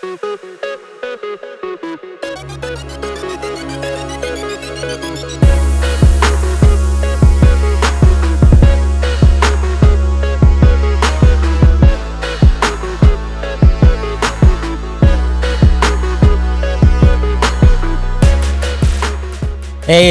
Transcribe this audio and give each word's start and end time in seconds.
Hey, 0.00 0.14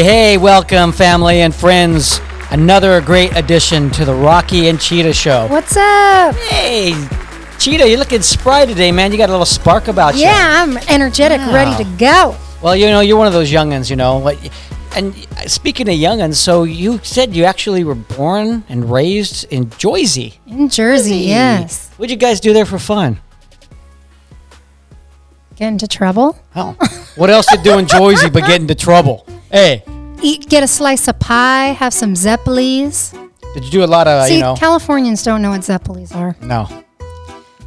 hey, 0.03 0.37
welcome, 0.37 0.91
family 0.91 1.41
and 1.41 1.55
friends. 1.55 2.21
Another 2.51 3.01
great 3.01 3.35
addition 3.35 3.89
to 3.91 4.05
the 4.05 4.13
Rocky 4.13 4.67
and 4.67 4.79
Cheetah 4.79 5.13
Show. 5.13 5.47
What's 5.47 5.75
up? 5.75 6.35
Hey, 6.35 6.93
Cheetah, 7.59 7.87
you're 7.89 7.97
looking 7.99 8.21
spry 8.21 8.65
today, 8.65 8.91
man. 8.91 9.11
You 9.11 9.17
got 9.17 9.29
a 9.29 9.33
little 9.33 9.45
spark 9.45 9.89
about 9.89 10.15
you. 10.15 10.21
Yeah, 10.21 10.63
I'm 10.63 10.77
energetic, 10.87 11.39
Wow. 11.39 11.53
ready 11.53 11.83
to 11.83 11.89
go. 11.97 12.35
Well, 12.61 12.75
you 12.75 12.87
know, 12.87 13.01
you're 13.01 13.17
one 13.17 13.27
of 13.27 13.33
those 13.33 13.51
youngins, 13.51 13.89
you 13.89 13.95
know. 13.97 14.17
What? 14.19 14.37
And 14.95 15.13
speaking 15.45 15.87
of 15.89 15.95
youngins, 15.95 16.35
so 16.35 16.63
you 16.63 16.99
said 17.03 17.35
you 17.35 17.43
actually 17.43 17.83
were 17.83 17.95
born 17.95 18.63
and 18.69 18.89
raised 18.89 19.43
in 19.51 19.69
Jersey. 19.77 20.39
In 20.47 20.69
Jersey, 20.69 21.17
yes. 21.17 21.89
What'd 21.97 22.11
you 22.11 22.17
guys 22.17 22.39
do 22.39 22.53
there 22.53 22.65
for 22.65 22.79
fun? 22.79 23.19
Get 25.57 25.67
into 25.67 25.87
trouble. 25.87 26.37
Oh, 26.55 26.75
what 27.17 27.29
else 27.29 27.45
to 27.47 27.57
do 27.61 27.77
in 27.77 27.85
Jersey 27.87 28.29
but 28.29 28.45
get 28.45 28.61
into 28.61 28.75
trouble? 28.75 29.25
Hey, 29.51 29.83
Eat, 30.21 30.49
get 30.49 30.63
a 30.63 30.67
slice 30.67 31.07
of 31.09 31.19
pie, 31.19 31.67
have 31.77 31.93
some 31.93 32.13
Zeppelis. 32.13 33.11
did 33.53 33.63
you 33.65 33.71
do 33.71 33.83
a 33.83 33.87
lot 33.87 34.07
of, 34.07 34.27
See, 34.27 34.35
you 34.35 34.41
know? 34.41 34.55
Californians 34.55 35.23
don't 35.23 35.41
know 35.41 35.49
what 35.51 35.61
Zeppelis 35.61 36.15
are. 36.15 36.35
no, 36.41 36.67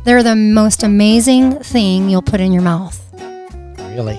They're 0.05 0.23
the 0.23 0.37
most 0.37 0.83
amazing 0.83 1.59
thing 1.61 2.09
you'll 2.09 2.23
put 2.23 2.41
in 2.41 2.53
your 2.53 2.63
mouth. 2.63 2.99
really. 3.95 4.17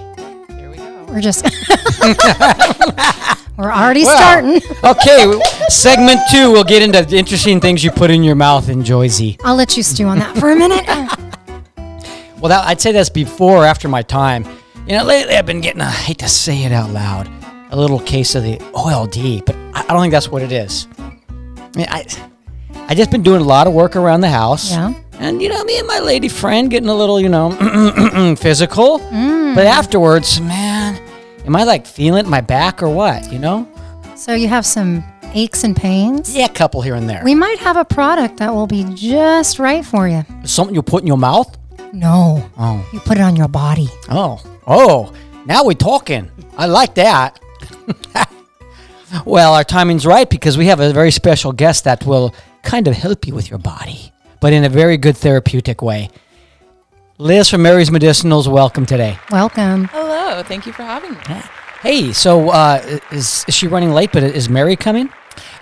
Here 0.58 0.70
we 0.70 0.78
go. 0.78 1.06
We're 1.10 1.22
just, 1.22 1.44
we're 3.58 3.72
already 3.72 4.06
Wow. 4.06 4.16
starting. 4.16 4.62
Okay, 4.84 5.40
segment 5.70 6.20
two, 6.32 6.52
we'll 6.52 6.64
get 6.64 6.82
into 6.82 7.04
the 7.04 7.18
interesting 7.18 7.60
things 7.60 7.84
you 7.84 7.92
put 7.92 8.12
in 8.12 8.24
your 8.24 8.36
mouth 8.36 8.70
in 8.70 8.84
Joyzy. 8.84 9.40
I'll 9.44 9.56
let 9.56 9.76
you 9.78 9.84
stew 9.84 10.06
on 10.08 10.20
that 10.20 10.38
for 10.38 10.52
a 10.52 10.56
minute. 10.56 10.86
Well, 12.40 12.50
that, 12.50 12.68
I'd 12.68 12.82
say 12.82 12.92
that's 12.92 13.10
before 13.10 13.60
or 13.60 13.66
after 13.66 13.88
my 13.88 14.02
time. 14.02 14.44
You 14.86 14.98
know, 14.98 15.06
lately 15.06 15.34
I've 15.36 15.46
been 15.46 15.62
getting, 15.62 15.80
I 15.80 15.90
hate 15.90 16.18
to 16.20 16.28
say 16.28 16.66
it 16.66 16.74
out 16.74 16.90
loud, 16.90 17.30
a 17.72 17.76
little 17.78 18.02
case 18.02 18.36
of 18.36 18.44
the 18.44 18.60
OLD, 18.74 19.46
but 19.46 19.56
I, 19.74 19.86
I 19.88 19.94
don't 19.94 20.02
think 20.02 20.12
that's 20.12 20.28
what 20.28 20.42
it 20.42 20.52
is. 20.52 20.86
I 21.00 21.14
mean, 21.78 21.88
I, 21.90 22.06
I 22.90 22.96
just 22.96 23.12
been 23.12 23.24
doing 23.24 23.40
a 23.40 23.46
lot 23.46 23.66
of 23.66 23.72
work 23.72 23.96
around 23.96 24.20
the 24.20 24.30
house. 24.30 24.72
Yeah. 24.72 24.94
And, 25.24 25.42
you 25.42 25.48
know, 25.48 25.64
me 25.64 25.80
and 25.80 25.88
my 25.88 26.00
lady 26.00 26.28
friend 26.28 26.70
getting 26.70 26.90
a 26.90 26.94
little, 26.94 27.18
you 27.20 27.30
know, 27.30 27.52
physical. 28.38 29.00
Mm. 29.00 29.56
But 29.56 29.66
afterwards, 29.66 30.42
man, 30.42 31.02
am 31.46 31.56
I 31.56 31.64
like 31.64 31.88
feeling 31.88 32.30
my 32.30 32.42
back 32.42 32.84
or 32.84 32.90
what, 32.90 33.32
you 33.32 33.40
know? 33.40 33.66
So 34.16 34.34
you 34.34 34.50
have 34.50 34.66
some 34.66 35.02
aches 35.34 35.64
and 35.64 35.78
pains. 35.78 36.36
Yeah, 36.36 36.46
a 36.46 36.50
couple 36.50 36.82
here 36.82 36.96
and 36.96 37.10
there. 37.10 37.22
We 37.24 37.36
might 37.36 37.58
have 37.60 37.78
a 37.78 37.86
product 37.86 38.36
that 38.38 38.54
will 38.54 38.68
be 38.68 38.84
just 38.96 39.60
right 39.60 39.86
for 39.86 40.10
you. 40.10 40.26
Something 40.44 40.76
you 40.76 40.82
put 40.82 41.04
in 41.04 41.08
your 41.08 41.18
mouth? 41.18 41.58
No, 41.94 42.44
Oh. 42.58 42.86
you 42.92 43.00
put 43.00 43.18
it 43.18 43.22
on 43.22 43.38
your 43.38 43.48
body. 43.48 43.88
Oh, 44.10 44.42
oh, 44.68 45.14
now 45.46 45.64
we're 45.64 45.74
talking. 45.74 46.30
I 46.58 46.66
like 46.66 46.96
that. 46.96 47.40
well, 49.26 49.54
our 49.54 49.64
timing's 49.64 50.06
right 50.06 50.30
because 50.30 50.58
we 50.58 50.66
have 50.66 50.82
a 50.82 50.92
very 50.92 51.12
special 51.12 51.54
guest 51.54 51.86
that 51.86 52.06
will 52.06 52.34
kind 52.64 52.88
of 52.90 52.96
help 52.96 53.26
you 53.28 53.34
with 53.36 53.50
your 53.50 53.60
body, 53.60 54.12
but 54.44 54.52
in 54.52 54.66
a 54.66 54.70
very 54.70 54.98
good 54.98 55.16
therapeutic 55.16 55.82
way. 55.82 56.10
Liz 57.18 57.50
from 57.50 57.62
Mary's 57.62 57.90
Medicinals, 57.90 58.46
welcome 58.46 58.86
today. 58.86 59.18
Welcome. 59.32 59.86
Hello, 59.86 60.44
thank 60.44 60.66
you 60.66 60.74
for 60.74 60.84
having 60.84 61.14
me. 61.14 61.42
Hey, 61.82 62.12
so 62.12 62.50
uh, 62.50 63.00
is, 63.10 63.46
is 63.48 63.56
she 63.56 63.68
running 63.68 63.92
late, 63.92 64.12
but 64.12 64.22
is 64.22 64.50
Mary 64.50 64.76
coming? 64.76 65.10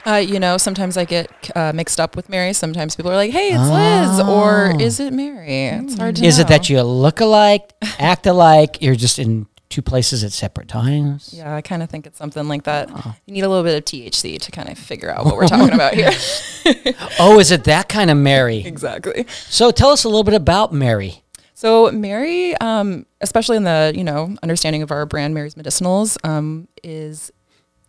Uh, 0.03 0.15
you 0.15 0.39
know, 0.39 0.57
sometimes 0.57 0.97
I 0.97 1.05
get 1.05 1.29
uh, 1.55 1.71
mixed 1.73 1.99
up 1.99 2.15
with 2.15 2.27
Mary. 2.27 2.53
Sometimes 2.53 2.95
people 2.95 3.11
are 3.11 3.15
like, 3.15 3.29
"Hey, 3.29 3.49
it's 3.49 3.69
Liz," 3.69 4.27
or 4.27 4.75
"Is 4.81 4.99
it 4.99 5.13
Mary?" 5.13 5.67
It's 5.67 5.95
hard 5.95 6.15
to 6.15 6.25
Is 6.25 6.39
know. 6.39 6.41
it 6.41 6.47
that 6.47 6.67
you 6.67 6.81
look 6.81 7.19
alike, 7.19 7.71
act 7.99 8.25
alike, 8.25 8.81
you're 8.81 8.95
just 8.95 9.19
in 9.19 9.45
two 9.71 9.81
places 9.81 10.23
at 10.23 10.31
separate 10.31 10.67
times? 10.67 11.33
Yeah, 11.35 11.55
I 11.55 11.61
kind 11.61 11.81
of 11.81 11.89
think 11.89 12.05
it's 12.05 12.17
something 12.17 12.47
like 12.47 12.63
that. 12.63 12.89
You 13.25 13.33
need 13.33 13.41
a 13.41 13.49
little 13.49 13.63
bit 13.63 13.77
of 13.77 13.85
THC 13.85 14.39
to 14.39 14.51
kind 14.51 14.69
of 14.69 14.77
figure 14.77 15.09
out 15.09 15.25
what 15.25 15.35
we're 15.35 15.47
talking 15.47 15.73
about 15.73 15.93
here. 15.95 16.11
Oh, 17.19 17.39
is 17.39 17.51
it 17.51 17.63
that 17.65 17.89
kind 17.89 18.09
of 18.09 18.17
Mary? 18.17 18.57
exactly. 18.65 19.25
So 19.49 19.71
tell 19.71 19.89
us 19.89 20.03
a 20.03 20.07
little 20.07 20.23
bit 20.23 20.33
about 20.33 20.71
Mary. 20.73 21.23
So 21.53 21.91
Mary, 21.91 22.55
um, 22.57 23.05
especially 23.21 23.57
in 23.57 23.63
the 23.63 23.91
you 23.95 24.03
know 24.03 24.35
understanding 24.43 24.81
of 24.81 24.91
our 24.91 25.05
brand, 25.05 25.33
Mary's 25.33 25.55
Medicinals, 25.55 26.17
um, 26.27 26.67
is 26.83 27.31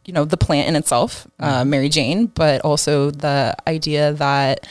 you 0.04 0.12
know 0.12 0.24
the 0.24 0.36
plant 0.36 0.68
in 0.68 0.76
itself, 0.76 1.26
uh, 1.38 1.64
Mary 1.64 1.88
Jane, 1.88 2.26
but 2.26 2.60
also 2.62 3.10
the 3.10 3.54
idea 3.66 4.12
that 4.14 4.66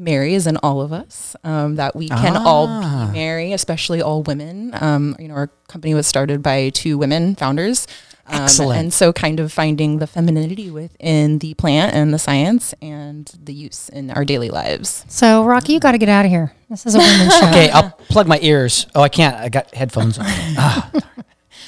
Mary 0.00 0.32
is 0.34 0.46
in 0.46 0.56
all 0.58 0.80
of 0.80 0.92
us, 0.92 1.36
um, 1.44 1.76
that 1.76 1.94
we 1.94 2.08
can 2.08 2.34
all 2.36 2.66
be 2.66 3.12
Mary, 3.12 3.52
especially 3.52 4.00
all 4.00 4.22
women. 4.22 4.70
Um, 4.80 5.14
you 5.18 5.28
know, 5.28 5.34
our 5.34 5.48
company 5.68 5.92
was 5.94 6.06
started 6.06 6.42
by 6.42 6.70
two 6.70 6.96
women 6.96 7.34
founders. 7.36 7.86
Um, 8.26 8.42
Excellent. 8.42 8.80
And 8.80 8.92
so, 8.92 9.12
kind 9.12 9.40
of 9.40 9.52
finding 9.52 9.98
the 9.98 10.06
femininity 10.06 10.70
within 10.70 11.38
the 11.38 11.52
plant 11.54 11.94
and 11.94 12.14
the 12.14 12.18
science 12.18 12.72
and 12.80 13.30
the 13.42 13.52
use 13.52 13.88
in 13.88 14.10
our 14.12 14.24
daily 14.24 14.48
lives. 14.50 15.04
So, 15.08 15.44
Rocky, 15.44 15.74
you 15.74 15.80
got 15.80 15.92
to 15.92 15.98
get 15.98 16.08
out 16.08 16.24
of 16.24 16.30
here. 16.30 16.52
This 16.70 16.86
is 16.86 16.94
a 16.94 16.98
women's 16.98 17.36
show. 17.38 17.48
Okay, 17.48 17.70
I'll 17.70 17.90
plug 18.08 18.26
my 18.28 18.38
ears. 18.40 18.86
Oh, 18.94 19.02
I 19.02 19.08
can't. 19.08 19.36
I 19.36 19.48
got 19.48 19.74
headphones 19.74 20.18
on. 20.18 20.24
Ah. 20.28 20.90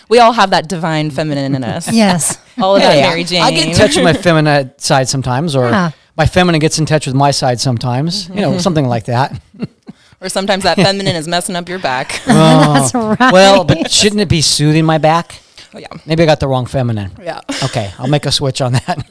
We 0.08 0.18
all 0.18 0.32
have 0.32 0.50
that 0.50 0.68
divine 0.68 1.10
feminine 1.10 1.54
in 1.54 1.64
us. 1.64 1.90
Yes. 1.90 2.36
all 2.60 2.76
of 2.76 2.82
that 2.82 2.92
Hey, 2.92 3.00
Mary 3.02 3.24
Jane. 3.24 3.40
I 3.42 3.50
get 3.50 3.68
in 3.68 3.74
touch 3.74 3.94
with 3.96 4.04
my 4.04 4.12
feminine 4.12 4.72
side 4.78 5.08
sometimes, 5.08 5.56
or 5.56 5.70
Yeah. 5.70 5.90
My 6.16 6.26
feminine 6.26 6.58
gets 6.58 6.78
in 6.78 6.86
touch 6.86 7.06
with 7.06 7.14
my 7.14 7.30
side 7.30 7.60
sometimes. 7.60 8.28
You 8.28 8.36
know, 8.36 8.58
something 8.58 8.86
like 8.86 9.04
that. 9.06 9.40
or 10.20 10.28
sometimes 10.28 10.62
that 10.64 10.76
feminine 10.76 11.16
is 11.16 11.26
messing 11.26 11.56
up 11.56 11.68
your 11.68 11.78
back. 11.78 12.20
That's 12.26 12.94
right. 12.94 13.32
Well, 13.32 13.64
but 13.64 13.90
shouldn't 13.90 14.20
it 14.20 14.28
be 14.28 14.40
soothing 14.40 14.84
my 14.84 14.98
back? 14.98 15.40
Oh, 15.74 15.78
yeah. 15.78 15.88
Maybe 16.06 16.22
I 16.22 16.26
got 16.26 16.40
the 16.40 16.48
wrong 16.48 16.66
feminine. 16.66 17.12
Yeah. 17.20 17.40
Okay, 17.64 17.92
I'll 17.98 18.08
make 18.08 18.26
a 18.26 18.32
switch 18.32 18.60
on 18.60 18.72
that. 18.72 19.08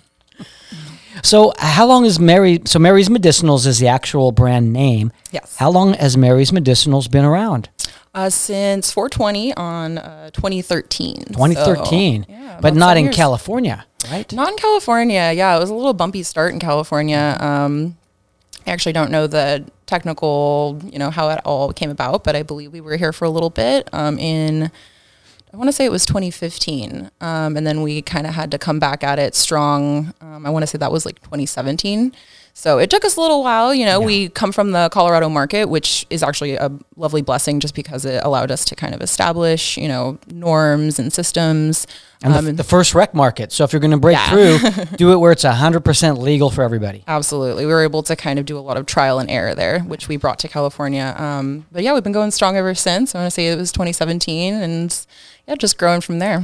So, 1.23 1.53
how 1.57 1.85
long 1.85 2.05
is 2.05 2.19
Mary? 2.19 2.59
So, 2.65 2.79
Mary's 2.79 3.07
Medicinals 3.09 3.65
is 3.65 3.79
the 3.79 3.87
actual 3.87 4.31
brand 4.31 4.73
name. 4.73 5.11
Yes. 5.31 5.55
How 5.57 5.69
long 5.69 5.93
has 5.93 6.17
Mary's 6.17 6.51
Medicinals 6.51 7.09
been 7.09 7.23
around? 7.23 7.69
Uh, 8.13 8.29
since 8.29 8.91
420 8.91 9.53
on 9.53 9.97
uh, 9.97 10.31
2013. 10.31 11.15
So, 11.15 11.33
2013, 11.33 12.25
yeah, 12.27 12.59
but 12.61 12.75
not 12.75 12.97
in 12.97 13.05
years. 13.05 13.15
California, 13.15 13.85
right? 14.09 14.31
Not 14.31 14.51
in 14.51 14.57
California. 14.57 15.31
Yeah, 15.33 15.55
it 15.55 15.59
was 15.59 15.69
a 15.69 15.73
little 15.73 15.93
bumpy 15.93 16.23
start 16.23 16.53
in 16.53 16.59
California. 16.59 17.37
Um, 17.39 17.97
I 18.65 18.71
actually 18.71 18.93
don't 18.93 19.11
know 19.11 19.27
the 19.27 19.65
technical, 19.85 20.79
you 20.85 20.99
know, 20.99 21.09
how 21.09 21.29
it 21.29 21.39
all 21.43 21.73
came 21.73 21.89
about, 21.89 22.23
but 22.23 22.35
I 22.35 22.43
believe 22.43 22.71
we 22.71 22.81
were 22.81 22.95
here 22.95 23.11
for 23.11 23.25
a 23.25 23.29
little 23.29 23.49
bit 23.49 23.89
um, 23.91 24.17
in, 24.19 24.71
I 25.53 25.57
want 25.57 25.67
to 25.67 25.73
say 25.73 25.83
it 25.85 25.91
was 25.91 26.05
2015. 26.05 27.11
Um, 27.19 27.57
and 27.57 27.65
then 27.65 27.81
we 27.81 28.01
kind 28.01 28.25
of 28.25 28.33
had 28.33 28.51
to 28.51 28.57
come 28.57 28.79
back 28.79 29.03
at 29.03 29.19
it 29.19 29.35
strong. 29.35 30.13
Um, 30.21 30.45
I 30.45 30.49
want 30.49 30.63
to 30.63 30.67
say 30.67 30.77
that 30.77 30.91
was 30.91 31.05
like 31.05 31.19
2017. 31.21 32.13
So 32.53 32.77
it 32.79 32.89
took 32.89 33.05
us 33.05 33.15
a 33.15 33.21
little 33.21 33.41
while. 33.43 33.73
You 33.73 33.85
know, 33.85 33.99
we 33.99 34.29
come 34.29 34.51
from 34.51 34.71
the 34.71 34.89
Colorado 34.89 35.29
market, 35.29 35.65
which 35.69 36.05
is 36.09 36.21
actually 36.21 36.55
a 36.55 36.69
lovely 36.95 37.21
blessing 37.21 37.59
just 37.59 37.73
because 37.73 38.05
it 38.05 38.23
allowed 38.23 38.51
us 38.51 38.65
to 38.65 38.75
kind 38.75 38.93
of 38.93 39.01
establish, 39.01 39.77
you 39.77 39.87
know, 39.87 40.19
norms 40.27 40.99
and 40.99 41.11
systems. 41.11 41.87
And 42.23 42.33
the, 42.33 42.37
Um, 42.39 42.55
the 42.57 42.63
first 42.63 42.93
rec 42.93 43.13
market. 43.15 43.51
So 43.51 43.63
if 43.63 43.73
you're 43.73 43.79
going 43.79 43.91
to 43.91 43.97
break 43.97 44.17
Yeah. 44.17 44.29
through, 44.29 44.85
do 44.97 45.11
it 45.11 45.17
where 45.17 45.31
it's 45.31 45.43
100% 45.45 46.17
legal 46.19 46.49
for 46.51 46.61
everybody. 46.63 47.03
Absolutely. 47.07 47.65
We 47.65 47.71
were 47.71 47.83
able 47.83 48.03
to 48.03 48.15
kind 48.15 48.37
of 48.37 48.45
do 48.45 48.57
a 48.57 48.61
lot 48.61 48.77
of 48.77 48.85
trial 48.85 49.17
and 49.17 49.29
error 49.31 49.55
there, 49.55 49.79
which 49.79 50.07
we 50.07 50.17
brought 50.17 50.37
to 50.39 50.47
California. 50.47 51.15
Um, 51.17 51.65
but 51.71 51.83
yeah, 51.83 51.93
we've 51.93 52.03
been 52.03 52.11
going 52.11 52.31
strong 52.31 52.57
ever 52.57 52.75
since. 52.75 53.15
I 53.15 53.19
want 53.19 53.27
to 53.27 53.31
say 53.31 53.47
it 53.47 53.57
was 53.57 53.71
2017 53.71 54.53
and 54.53 55.05
yeah, 55.47 55.55
just 55.55 55.77
growing 55.77 56.01
from 56.01 56.19
there. 56.19 56.43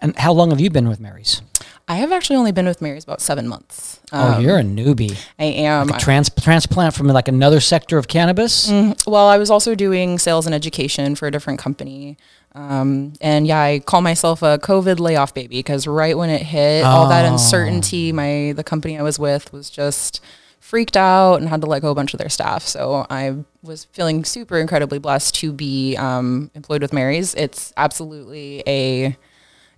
And 0.00 0.16
how 0.18 0.32
long 0.32 0.50
have 0.50 0.60
you 0.60 0.70
been 0.70 0.88
with 0.88 0.98
Mary's? 0.98 1.42
I 1.88 1.96
have 1.96 2.12
actually 2.12 2.36
only 2.36 2.52
been 2.52 2.66
with 2.66 2.80
Mary's 2.80 3.04
about 3.04 3.20
seven 3.20 3.48
months. 3.48 4.00
oh, 4.12 4.34
Um, 4.34 4.42
you're 4.42 4.58
a 4.58 4.62
newbie. 4.62 5.18
I 5.38 5.44
am. 5.44 5.90
A 5.90 5.98
trans- 5.98 6.30
transplant 6.30 6.94
from 6.94 7.08
like 7.08 7.28
another 7.28 7.60
sector 7.60 7.98
of 7.98 8.08
cannabis? 8.08 8.70
Mm, 8.70 9.06
well, 9.06 9.26
I 9.28 9.36
was 9.38 9.50
also 9.50 9.74
doing 9.74 10.18
sales 10.18 10.46
and 10.46 10.54
education 10.54 11.14
for 11.16 11.26
a 11.26 11.30
different 11.30 11.58
company. 11.58 12.16
Um, 12.54 13.14
and 13.20 13.46
yeah, 13.46 13.60
I 13.60 13.78
call 13.80 14.02
myself 14.02 14.42
a 14.42 14.58
COVID 14.58 15.00
layoff 15.00 15.32
baby 15.34 15.58
because 15.58 15.86
right 15.86 16.16
when 16.16 16.28
it 16.30 16.42
hit, 16.42 16.84
all 16.84 17.08
that 17.08 17.24
Oh. 17.24 17.32
uncertainty, 17.32 18.12
my 18.12 18.52
the 18.54 18.62
company 18.64 18.98
I 18.98 19.02
was 19.02 19.18
with 19.18 19.52
was 19.52 19.70
just 19.70 20.20
freaked 20.60 20.96
out 20.96 21.36
and 21.36 21.48
had 21.48 21.60
to 21.62 21.66
let 21.66 21.82
go 21.82 21.90
a 21.90 21.94
bunch 21.94 22.14
of 22.14 22.18
their 22.18 22.28
staff. 22.28 22.62
So 22.66 23.06
I 23.10 23.36
was 23.62 23.84
feeling 23.92 24.24
super 24.24 24.58
incredibly 24.58 24.98
blessed 24.98 25.34
to 25.36 25.52
be 25.52 25.96
um, 25.96 26.50
employed 26.54 26.82
with 26.82 26.92
Mary's. 26.92 27.34
It's 27.34 27.72
absolutely 27.76 28.62
a 28.66 29.16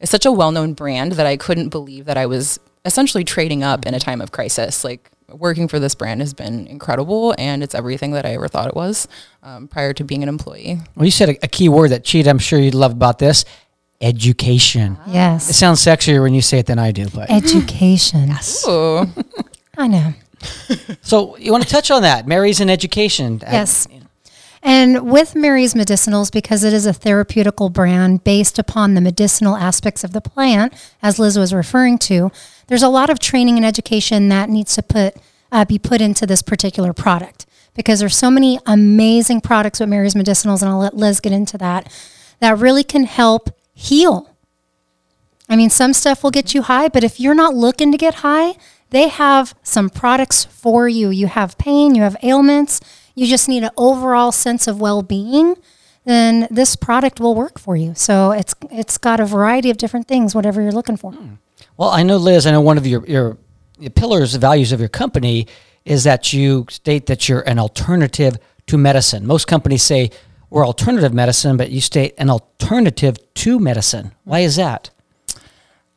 it's 0.01 0.11
such 0.11 0.27
a 0.27 0.33
well-known 0.33 0.75
brand 0.75 1.13
that 1.13 1.27
I 1.27 1.37
couldn't 1.37 1.69
believe 1.71 2.05
that 2.07 2.17
I 2.17 2.27
was 2.27 2.59
essentially 2.85 3.25
trading 3.25 3.63
up 3.63 3.87
in 3.87 3.95
a 3.95 4.01
time 4.01 4.21
of 4.21 4.33
crisis. 4.33 4.85
Like 4.85 5.11
working 5.31 5.69
for 5.69 5.79
this 5.79 5.95
brand 5.95 6.21
has 6.21 6.35
been 6.35 6.67
incredible, 6.67 7.35
and 7.39 7.63
it's 7.63 7.75
everything 7.75 8.13
that 8.13 8.27
I 8.27 8.35
ever 8.35 8.47
thought 8.49 8.69
it 8.69 8.75
was 8.77 9.09
um, 9.43 9.67
prior 9.69 9.93
to 9.95 10.05
being 10.05 10.23
an 10.23 10.29
employee. 10.29 10.79
Well, 10.95 11.05
you 11.07 11.11
said 11.11 11.31
a, 11.31 11.45
a 11.45 11.49
key 11.49 11.69
word 11.69 11.91
that 11.91 12.05
cheat. 12.05 12.27
I'm 12.27 12.39
sure 12.39 12.59
you'd 12.59 12.75
love 12.75 12.93
about 12.93 13.19
this: 13.19 13.45
education. 14.01 14.99
Yes. 15.07 15.49
It 15.51 15.55
sounds 15.55 15.81
sexier 15.81 16.23
when 16.23 16.35
you 16.35 16.43
say 16.43 16.59
it 16.59 16.67
than 16.67 16.79
I 16.79 16.93
do, 16.93 17.09
but 17.09 17.31
Education. 17.31 18.31
Ooh. 18.69 19.07
I 19.77 19.89
know. 19.89 20.13
so 21.03 21.37
you 21.39 21.51
want 21.51 21.65
to 21.65 21.69
touch 21.71 21.91
on 21.91 22.03
that? 22.03 22.27
Mary's 22.27 22.61
in 22.61 22.69
education. 22.71 23.41
I- 23.47 23.53
Yes. 23.53 23.89
And 24.67 25.11
with 25.11 25.37
Mary's 25.37 25.75
Medicinals, 25.75 26.33
because 26.33 26.65
it 26.65 26.73
is 26.73 26.87
a 26.87 26.93
therapeutical 26.93 27.71
brand 27.71 28.25
based 28.25 28.59
upon 28.59 28.95
the 28.95 29.03
medicinal 29.03 29.57
aspects 29.57 30.03
of 30.03 30.13
the 30.13 30.23
plant, 30.23 30.73
as 31.03 31.19
Liz 31.19 31.39
was 31.39 31.53
referring 31.53 31.99
to, 31.99 32.33
there's 32.69 32.83
a 32.83 32.89
lot 32.89 33.11
of 33.11 33.19
training 33.19 33.59
and 33.59 33.67
education 33.67 34.31
that 34.31 34.49
needs 34.49 34.75
to 34.75 34.83
put 34.83 35.17
uh, 35.53 35.67
be 35.67 35.79
put 35.79 36.01
into 36.01 36.27
this 36.27 36.43
particular 36.43 36.93
product 36.93 37.47
because 37.75 38.01
there's 38.01 38.17
so 38.17 38.31
many 38.31 38.59
amazing 38.67 39.41
products 39.41 39.79
with 39.81 39.89
Mary's 39.89 40.15
Medicinals, 40.15 40.63
and 40.63 40.71
I'll 40.71 40.79
let 40.79 40.97
Liz 40.97 41.21
get 41.21 41.33
into 41.33 41.59
that, 41.59 41.93
that 42.41 42.59
really 42.59 42.83
can 42.83 43.05
help 43.05 43.51
heal. 43.75 44.35
I 45.49 45.57
mean, 45.57 45.71
some 45.71 45.93
stuff 45.93 46.25
will 46.25 46.31
get 46.31 46.55
you 46.55 46.63
high, 46.63 46.89
but 46.89 47.05
if 47.05 47.21
you're 47.21 47.35
not 47.35 47.55
looking 47.55 47.93
to 47.93 47.99
get 47.99 48.17
high, 48.17 48.55
they 48.91 49.09
have 49.09 49.55
some 49.63 49.91
products 49.91 50.45
for 50.45 50.89
you. 50.89 51.11
You 51.11 51.27
have 51.27 51.59
pain, 51.59 51.95
you 51.95 52.03
have 52.03 52.17
ailments, 52.23 52.81
you 53.15 53.27
just 53.27 53.49
need 53.49 53.63
an 53.63 53.71
overall 53.77 54.33
sense 54.33 54.67
of 54.67 54.81
well-being, 54.81 55.57
then 56.05 56.47
this 56.51 56.77
product 56.77 57.21
will 57.21 57.35
work 57.35 57.59
for 57.59 57.77
you. 57.77 57.95
So 57.95 58.33
it's 58.33 58.55
it's 58.71 58.99
got 58.99 59.21
a 59.21 59.25
variety 59.27 59.71
of 59.71 59.77
different 59.77 60.07
things, 60.07 60.35
whatever 60.35 60.61
you're 60.61 60.73
looking 60.73 60.97
for. 60.97 61.15
Well, 61.77 61.89
I 61.91 62.03
know, 62.03 62.17
Liz. 62.17 62.47
I 62.47 62.51
know 62.51 62.61
one 62.61 62.79
of 62.79 62.87
your 62.87 63.07
your, 63.07 63.39
your 63.79 63.91
pillars, 63.91 64.33
the 64.33 64.39
values 64.39 64.73
of 64.73 64.81
your 64.81 64.89
company, 64.89 65.47
is 65.85 66.05
that 66.05 66.33
you 66.33 66.67
state 66.69 67.07
that 67.07 67.29
you're 67.29 67.43
an 67.43 67.59
alternative 67.59 68.37
to 68.67 68.79
medicine. 68.79 69.27
Most 69.27 69.47
companies 69.47 69.83
say 69.83 70.11
we're 70.51 70.67
alternative 70.67 71.13
medicine, 71.13 71.57
but 71.57 71.71
you 71.71 71.81
state 71.81 72.15
an 72.19 72.31
alternative 72.31 73.17
to 73.35 73.59
medicine. 73.59 74.13
Why 74.25 74.41
is 74.41 74.57
that? 74.57 74.91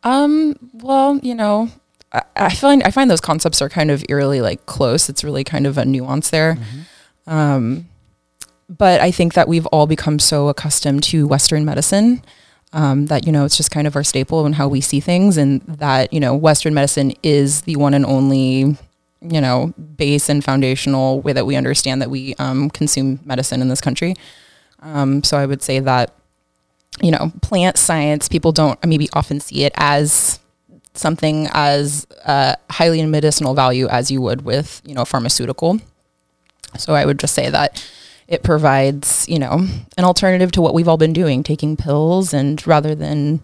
Um, 0.03 0.55
well, 0.73 1.17
you 1.17 1.35
know, 1.35 1.69
I, 2.13 2.21
I 2.35 2.55
find 2.55 2.81
I 2.83 2.91
find 2.91 3.11
those 3.11 3.21
concepts 3.21 3.61
are 3.61 3.69
kind 3.69 3.91
of 3.91 4.05
eerily 4.09 4.41
like 4.41 4.65
close. 4.65 5.09
It's 5.09 5.23
really 5.23 5.43
kind 5.43 5.67
of 5.67 5.77
a 5.77 5.85
nuance 5.85 6.29
there. 6.29 6.57
Um, 7.27 7.87
but 8.69 8.99
I 8.99 9.11
think 9.11 9.33
that 9.35 9.47
we've 9.47 9.65
all 9.67 9.87
become 9.87 10.19
so 10.19 10.49
accustomed 10.49 11.03
to 11.03 11.27
Western 11.27 11.63
medicine 11.65 12.21
um, 12.73 13.05
that 13.05 13.25
you 13.25 13.31
know 13.31 13.45
it's 13.45 13.55
just 13.55 13.71
kind 13.71 13.87
of 13.87 13.95
our 13.95 14.03
staple 14.03 14.45
and 14.45 14.55
how 14.55 14.67
we 14.67 14.81
see 14.81 14.99
things, 14.99 15.37
and 15.37 15.61
that 15.61 16.11
you 16.11 16.19
know 16.19 16.35
Western 16.35 16.73
medicine 16.73 17.13
is 17.23 17.61
the 17.61 17.75
one 17.75 17.93
and 17.93 18.05
only 18.05 18.77
you 19.21 19.41
know 19.41 19.73
base 19.95 20.29
and 20.29 20.43
foundational 20.43 21.21
way 21.21 21.33
that 21.33 21.45
we 21.45 21.55
understand 21.55 22.01
that 22.01 22.09
we 22.09 22.33
um, 22.35 22.69
consume 22.69 23.19
medicine 23.23 23.61
in 23.61 23.69
this 23.69 23.81
country. 23.81 24.15
Um, 24.79 25.23
so 25.23 25.37
I 25.37 25.45
would 25.45 25.61
say 25.61 25.79
that 25.79 26.13
you 27.01 27.11
know, 27.11 27.31
plant 27.41 27.77
science, 27.77 28.27
people 28.27 28.51
don't 28.51 28.83
maybe 28.85 29.09
often 29.13 29.39
see 29.39 29.63
it 29.63 29.73
as 29.75 30.39
something 30.93 31.47
as 31.51 32.07
uh, 32.25 32.55
highly 32.71 32.99
in 32.99 33.11
medicinal 33.11 33.53
value 33.53 33.87
as 33.87 34.09
you 34.09 34.21
would 34.21 34.41
with, 34.43 34.81
you 34.85 34.95
know, 34.95 35.05
pharmaceutical. 35.05 35.79
So 36.77 36.93
I 36.93 37.05
would 37.05 37.19
just 37.19 37.33
say 37.33 37.49
that 37.49 37.83
it 38.27 38.43
provides, 38.43 39.27
you 39.29 39.39
know, 39.39 39.65
an 39.97 40.03
alternative 40.03 40.51
to 40.53 40.61
what 40.61 40.73
we've 40.73 40.87
all 40.87 40.97
been 40.97 41.13
doing, 41.13 41.43
taking 41.43 41.77
pills, 41.77 42.33
and 42.33 42.65
rather 42.67 42.93
than 42.93 43.43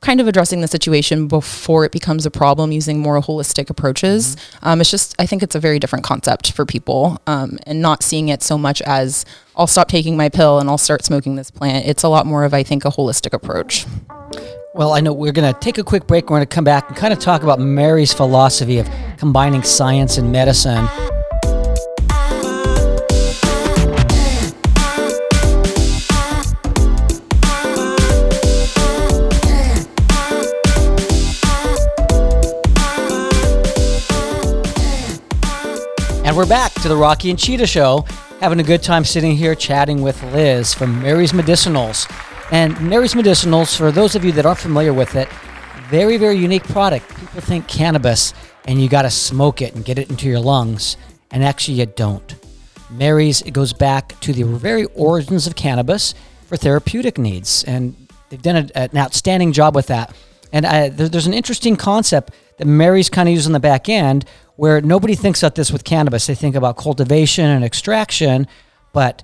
kind 0.00 0.20
of 0.20 0.26
addressing 0.26 0.62
the 0.62 0.68
situation 0.68 1.28
before 1.28 1.84
it 1.84 1.92
becomes 1.92 2.24
a 2.24 2.30
problem 2.30 2.72
using 2.72 3.00
more 3.00 3.20
holistic 3.20 3.68
approaches. 3.68 4.36
Um, 4.62 4.80
it's 4.80 4.90
just, 4.90 5.14
I 5.18 5.26
think 5.26 5.42
it's 5.42 5.54
a 5.54 5.60
very 5.60 5.78
different 5.78 6.04
concept 6.04 6.52
for 6.52 6.64
people 6.64 7.20
um, 7.26 7.58
and 7.66 7.82
not 7.82 8.02
seeing 8.02 8.30
it 8.30 8.42
so 8.42 8.56
much 8.56 8.80
as 8.82 9.26
I'll 9.56 9.66
stop 9.66 9.88
taking 9.88 10.16
my 10.16 10.30
pill 10.30 10.58
and 10.58 10.70
I'll 10.70 10.78
start 10.78 11.04
smoking 11.04 11.36
this 11.36 11.50
plant. 11.50 11.86
It's 11.86 12.02
a 12.02 12.08
lot 12.08 12.24
more 12.24 12.44
of, 12.44 12.54
I 12.54 12.62
think, 12.62 12.86
a 12.86 12.88
holistic 12.88 13.34
approach. 13.34 13.84
Well, 14.74 14.92
I 14.92 15.00
know 15.00 15.12
we're 15.12 15.32
going 15.32 15.52
to 15.52 15.60
take 15.60 15.76
a 15.76 15.84
quick 15.84 16.06
break. 16.06 16.30
We're 16.30 16.36
going 16.36 16.42
to 16.42 16.54
come 16.54 16.64
back 16.64 16.88
and 16.88 16.96
kind 16.96 17.12
of 17.12 17.18
talk 17.18 17.42
about 17.42 17.60
Mary's 17.60 18.14
philosophy 18.14 18.78
of 18.78 18.88
combining 19.18 19.62
science 19.62 20.16
and 20.16 20.32
medicine. 20.32 20.88
And 36.30 36.36
we're 36.36 36.46
back 36.46 36.72
to 36.74 36.88
the 36.88 36.94
Rocky 36.94 37.30
and 37.30 37.36
Cheetah 37.36 37.66
Show, 37.66 38.04
having 38.38 38.60
a 38.60 38.62
good 38.62 38.84
time 38.84 39.04
sitting 39.04 39.34
here 39.34 39.56
chatting 39.56 40.00
with 40.00 40.22
Liz 40.32 40.72
from 40.72 41.02
Mary's 41.02 41.32
Medicinals. 41.32 42.08
And 42.52 42.80
Mary's 42.80 43.14
Medicinals, 43.14 43.76
for 43.76 43.90
those 43.90 44.14
of 44.14 44.24
you 44.24 44.30
that 44.30 44.46
aren't 44.46 44.60
familiar 44.60 44.94
with 44.94 45.16
it, 45.16 45.28
very, 45.88 46.18
very 46.18 46.36
unique 46.36 46.62
product. 46.62 47.08
People 47.16 47.40
think 47.40 47.66
cannabis 47.66 48.32
and 48.64 48.80
you 48.80 48.88
got 48.88 49.02
to 49.02 49.10
smoke 49.10 49.60
it 49.60 49.74
and 49.74 49.84
get 49.84 49.98
it 49.98 50.08
into 50.08 50.28
your 50.28 50.38
lungs, 50.38 50.96
and 51.32 51.42
actually 51.42 51.80
you 51.80 51.86
don't. 51.86 52.36
Mary's, 52.90 53.42
it 53.42 53.50
goes 53.50 53.72
back 53.72 54.20
to 54.20 54.32
the 54.32 54.44
very 54.44 54.84
origins 54.94 55.48
of 55.48 55.56
cannabis 55.56 56.14
for 56.46 56.56
therapeutic 56.56 57.18
needs, 57.18 57.64
and 57.64 57.96
they've 58.28 58.40
done 58.40 58.70
a, 58.72 58.78
an 58.78 58.96
outstanding 58.96 59.50
job 59.50 59.74
with 59.74 59.88
that. 59.88 60.14
And 60.52 60.64
I, 60.64 60.90
there, 60.90 61.08
there's 61.08 61.26
an 61.26 61.34
interesting 61.34 61.74
concept 61.74 62.32
that 62.60 62.66
Mary's 62.66 63.08
kind 63.08 63.26
of 63.26 63.34
using 63.34 63.54
the 63.54 63.60
back 63.60 63.88
end 63.88 64.26
where 64.56 64.82
nobody 64.82 65.14
thinks 65.14 65.42
about 65.42 65.54
this 65.54 65.72
with 65.72 65.82
cannabis. 65.82 66.26
They 66.26 66.34
think 66.34 66.54
about 66.54 66.76
cultivation 66.76 67.46
and 67.46 67.64
extraction, 67.64 68.46
but 68.92 69.22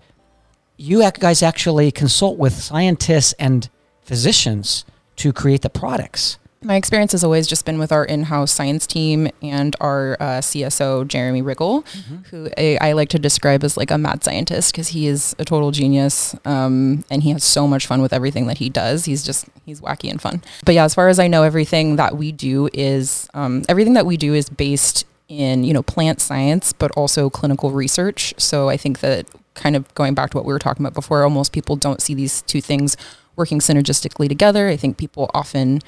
you 0.79 1.09
guys 1.11 1.43
actually 1.43 1.91
consult 1.91 2.38
with 2.38 2.55
scientists 2.55 3.35
and 3.35 3.69
physicians 4.00 4.87
to 5.17 5.35
create 5.35 5.61
the 5.61 5.69
products. 5.69 6.38
My 6.62 6.76
experience 6.76 7.12
has 7.12 7.23
always 7.23 7.47
just 7.47 7.64
been 7.64 7.79
with 7.79 7.93
our 7.93 8.05
in-house 8.05 8.50
science 8.50 8.87
team 8.87 9.29
and 9.43 9.76
our 9.81 10.17
uh, 10.19 10.25
CSO 10.41 11.06
Jeremy 11.06 11.43
Riggle, 11.43 11.87
who 12.31 12.49
I, 12.56 12.79
I 12.81 12.93
like 12.93 13.11
to 13.11 13.19
describe 13.19 13.62
as 13.62 13.76
like 13.76 13.91
a 13.91 13.99
mad 13.99 14.25
scientist 14.25 14.73
because 14.73 14.88
he 14.88 15.06
is 15.06 15.37
a 15.38 15.44
total 15.44 15.70
genius 15.70 16.35
um, 16.44 17.05
and 17.11 17.23
he 17.23 17.31
has 17.31 17.44
so 17.44 17.69
much 17.69 17.87
fun 17.87 18.00
with 18.00 18.12
everything 18.12 18.47
that 18.47 18.58
he 18.58 18.69
does. 18.70 19.05
He's 19.05 19.23
just 19.23 19.47
he's 19.64 19.81
wacky 19.81 20.11
and 20.11 20.20
fun. 20.20 20.43
But 20.64 20.75
yeah, 20.75 20.85
as 20.85 20.94
far 20.94 21.08
as 21.08 21.19
I 21.19 21.29
know, 21.29 21.43
everything 21.43 21.97
that 21.97 22.17
we 22.17 22.32
do 22.32 22.69
is 22.73 23.29
um, 23.35 23.62
everything 23.69 23.93
that 23.93 24.06
we 24.06 24.17
do 24.17 24.35
is 24.35 24.49
based 24.49 25.05
in 25.29 25.62
you 25.62 25.75
know 25.75 25.82
plant 25.82 26.20
science, 26.20 26.73
but 26.73 26.91
also 26.93 27.29
clinical 27.29 27.70
research. 27.70 28.35
So 28.38 28.69
I 28.69 28.76
think 28.76 29.00
that 29.00 29.26
kind 29.55 29.76
of 29.76 29.93
going 29.94 30.14
back 30.14 30.31
to 30.31 30.37
what 30.37 30.47
we 30.47 30.52
were 30.52 30.59
talking 30.59 30.85
about 30.85 30.94
before, 30.94 31.23
almost 31.23 31.52
people 31.52 31.76
don't 31.76 32.00
see 32.00 32.14
these 32.14 32.43
two 32.43 32.61
things 32.61 32.97
working 33.37 33.59
synergistically 33.61 34.28
together. 34.28 34.69
I 34.69 34.76
think 34.76 34.97
people 34.97 35.30
often 35.35 35.83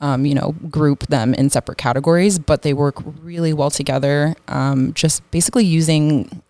um, 0.00 0.26
you 0.26 0.34
know, 0.34 0.54
group 0.70 1.06
them 1.06 1.34
in 1.34 1.50
separate 1.50 1.78
categories, 1.78 2.38
but 2.38 2.62
they 2.62 2.74
work 2.74 2.96
really 3.22 3.52
well 3.52 3.70
together. 3.70 4.34
Um, 4.48 4.92
just 4.94 5.28
basically 5.30 5.64
using 5.64 6.42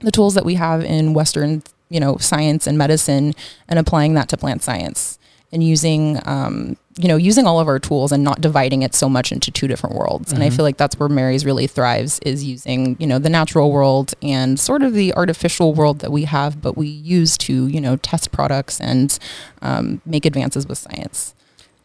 the 0.00 0.10
tools 0.10 0.34
that 0.34 0.44
we 0.44 0.54
have 0.54 0.84
in 0.84 1.14
Western, 1.14 1.62
you 1.88 2.00
know, 2.00 2.16
science 2.18 2.66
and 2.66 2.78
medicine, 2.78 3.34
and 3.68 3.78
applying 3.78 4.14
that 4.14 4.28
to 4.28 4.36
plant 4.36 4.62
science, 4.62 5.18
and 5.52 5.62
using, 5.64 6.20
um, 6.24 6.76
you 6.98 7.08
know, 7.08 7.16
using 7.16 7.46
all 7.46 7.58
of 7.58 7.66
our 7.66 7.78
tools 7.78 8.12
and 8.12 8.22
not 8.22 8.40
dividing 8.40 8.82
it 8.82 8.94
so 8.94 9.08
much 9.08 9.32
into 9.32 9.50
two 9.50 9.66
different 9.66 9.96
worlds. 9.96 10.32
And 10.32 10.42
I 10.42 10.50
feel 10.50 10.64
like 10.64 10.76
that's 10.76 10.98
where 10.98 11.08
Mary's 11.08 11.44
really 11.44 11.66
thrives 11.66 12.20
is 12.20 12.44
using, 12.44 12.96
you 13.00 13.06
know, 13.06 13.18
the 13.18 13.30
natural 13.30 13.72
world 13.72 14.14
and 14.22 14.60
sort 14.60 14.82
of 14.82 14.92
the 14.92 15.12
artificial 15.14 15.74
world 15.74 16.00
that 16.00 16.12
we 16.12 16.24
have, 16.24 16.60
but 16.60 16.76
we 16.76 16.86
use 16.86 17.36
to, 17.38 17.66
you 17.66 17.80
know, 17.80 17.96
test 17.96 18.32
products 18.32 18.80
and 18.80 19.18
um, 19.62 20.00
make 20.04 20.24
advances 20.24 20.66
with 20.66 20.78
science. 20.78 21.34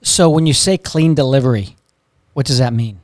So 0.05 0.29
when 0.29 0.45
you 0.45 0.53
say 0.53 0.77
clean 0.77 1.15
delivery, 1.15 1.75
what 2.33 2.45
does 2.45 2.59
that 2.59 2.73
mean? 2.73 2.99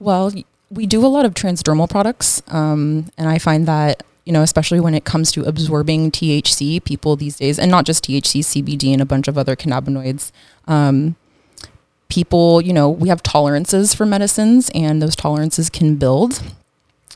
Well, 0.00 0.32
we 0.70 0.86
do 0.86 1.04
a 1.04 1.06
lot 1.06 1.26
of 1.26 1.34
transdermal 1.34 1.88
products, 1.88 2.42
um, 2.48 3.10
and 3.18 3.28
I 3.28 3.38
find 3.38 3.68
that 3.68 4.02
you 4.24 4.32
know, 4.32 4.40
especially 4.40 4.80
when 4.80 4.94
it 4.94 5.04
comes 5.04 5.30
to 5.32 5.44
absorbing 5.44 6.10
THC, 6.10 6.82
people 6.82 7.14
these 7.14 7.36
days, 7.36 7.58
and 7.58 7.70
not 7.70 7.84
just 7.84 8.04
THC, 8.04 8.40
CBD, 8.40 8.90
and 8.94 9.02
a 9.02 9.04
bunch 9.04 9.28
of 9.28 9.36
other 9.36 9.54
cannabinoids. 9.54 10.32
Um, 10.66 11.16
people, 12.08 12.62
you 12.62 12.72
know, 12.72 12.88
we 12.88 13.10
have 13.10 13.22
tolerances 13.22 13.94
for 13.94 14.06
medicines, 14.06 14.70
and 14.74 15.02
those 15.02 15.14
tolerances 15.14 15.68
can 15.68 15.96
build. 15.96 16.42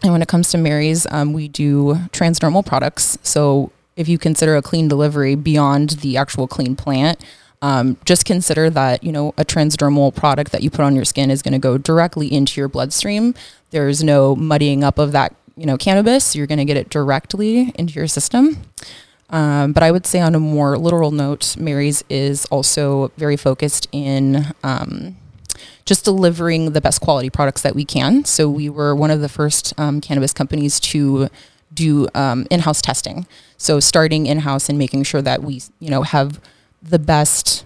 And 0.02 0.12
when 0.12 0.20
it 0.20 0.28
comes 0.28 0.50
to 0.50 0.58
Mary's, 0.58 1.06
um, 1.10 1.32
we 1.32 1.48
do 1.48 1.94
transdermal 2.12 2.64
products. 2.64 3.16
So 3.22 3.72
if 3.96 4.06
you 4.06 4.18
consider 4.18 4.54
a 4.54 4.60
clean 4.60 4.86
delivery 4.86 5.34
beyond 5.34 5.90
the 6.02 6.18
actual 6.18 6.46
clean 6.46 6.76
plant, 6.76 7.24
um, 7.62 7.96
just 8.04 8.24
consider 8.24 8.70
that 8.70 9.02
you 9.02 9.12
know 9.12 9.34
a 9.36 9.44
transdermal 9.44 10.14
product 10.14 10.52
that 10.52 10.62
you 10.62 10.70
put 10.70 10.80
on 10.80 10.94
your 10.94 11.04
skin 11.04 11.30
is 11.30 11.42
going 11.42 11.52
to 11.52 11.58
go 11.58 11.78
directly 11.78 12.32
into 12.32 12.60
your 12.60 12.68
bloodstream. 12.68 13.34
There's 13.70 14.02
no 14.02 14.36
muddying 14.36 14.84
up 14.84 14.98
of 14.98 15.12
that 15.12 15.34
you 15.56 15.66
know 15.66 15.76
cannabis. 15.76 16.36
You're 16.36 16.46
going 16.46 16.58
to 16.58 16.64
get 16.64 16.76
it 16.76 16.88
directly 16.90 17.72
into 17.76 17.94
your 17.94 18.06
system. 18.06 18.58
Um, 19.30 19.72
but 19.72 19.82
I 19.82 19.90
would 19.90 20.06
say 20.06 20.20
on 20.20 20.34
a 20.34 20.40
more 20.40 20.78
literal 20.78 21.10
note, 21.10 21.56
Mary's 21.58 22.02
is 22.08 22.46
also 22.46 23.12
very 23.16 23.36
focused 23.36 23.86
in 23.92 24.54
um, 24.62 25.16
just 25.84 26.04
delivering 26.04 26.72
the 26.72 26.80
best 26.80 27.00
quality 27.00 27.28
products 27.28 27.62
that 27.62 27.74
we 27.74 27.84
can. 27.84 28.24
So 28.24 28.48
we 28.48 28.70
were 28.70 28.94
one 28.94 29.10
of 29.10 29.20
the 29.20 29.28
first 29.28 29.74
um, 29.78 30.00
cannabis 30.00 30.32
companies 30.32 30.80
to 30.80 31.28
do 31.74 32.08
um, 32.14 32.46
in-house 32.50 32.80
testing. 32.80 33.26
So 33.58 33.80
starting 33.80 34.26
in-house 34.26 34.68
and 34.68 34.78
making 34.78 35.02
sure 35.02 35.20
that 35.22 35.42
we, 35.42 35.60
you 35.78 35.90
know, 35.90 36.02
have 36.02 36.40
the 36.82 36.98
best 36.98 37.64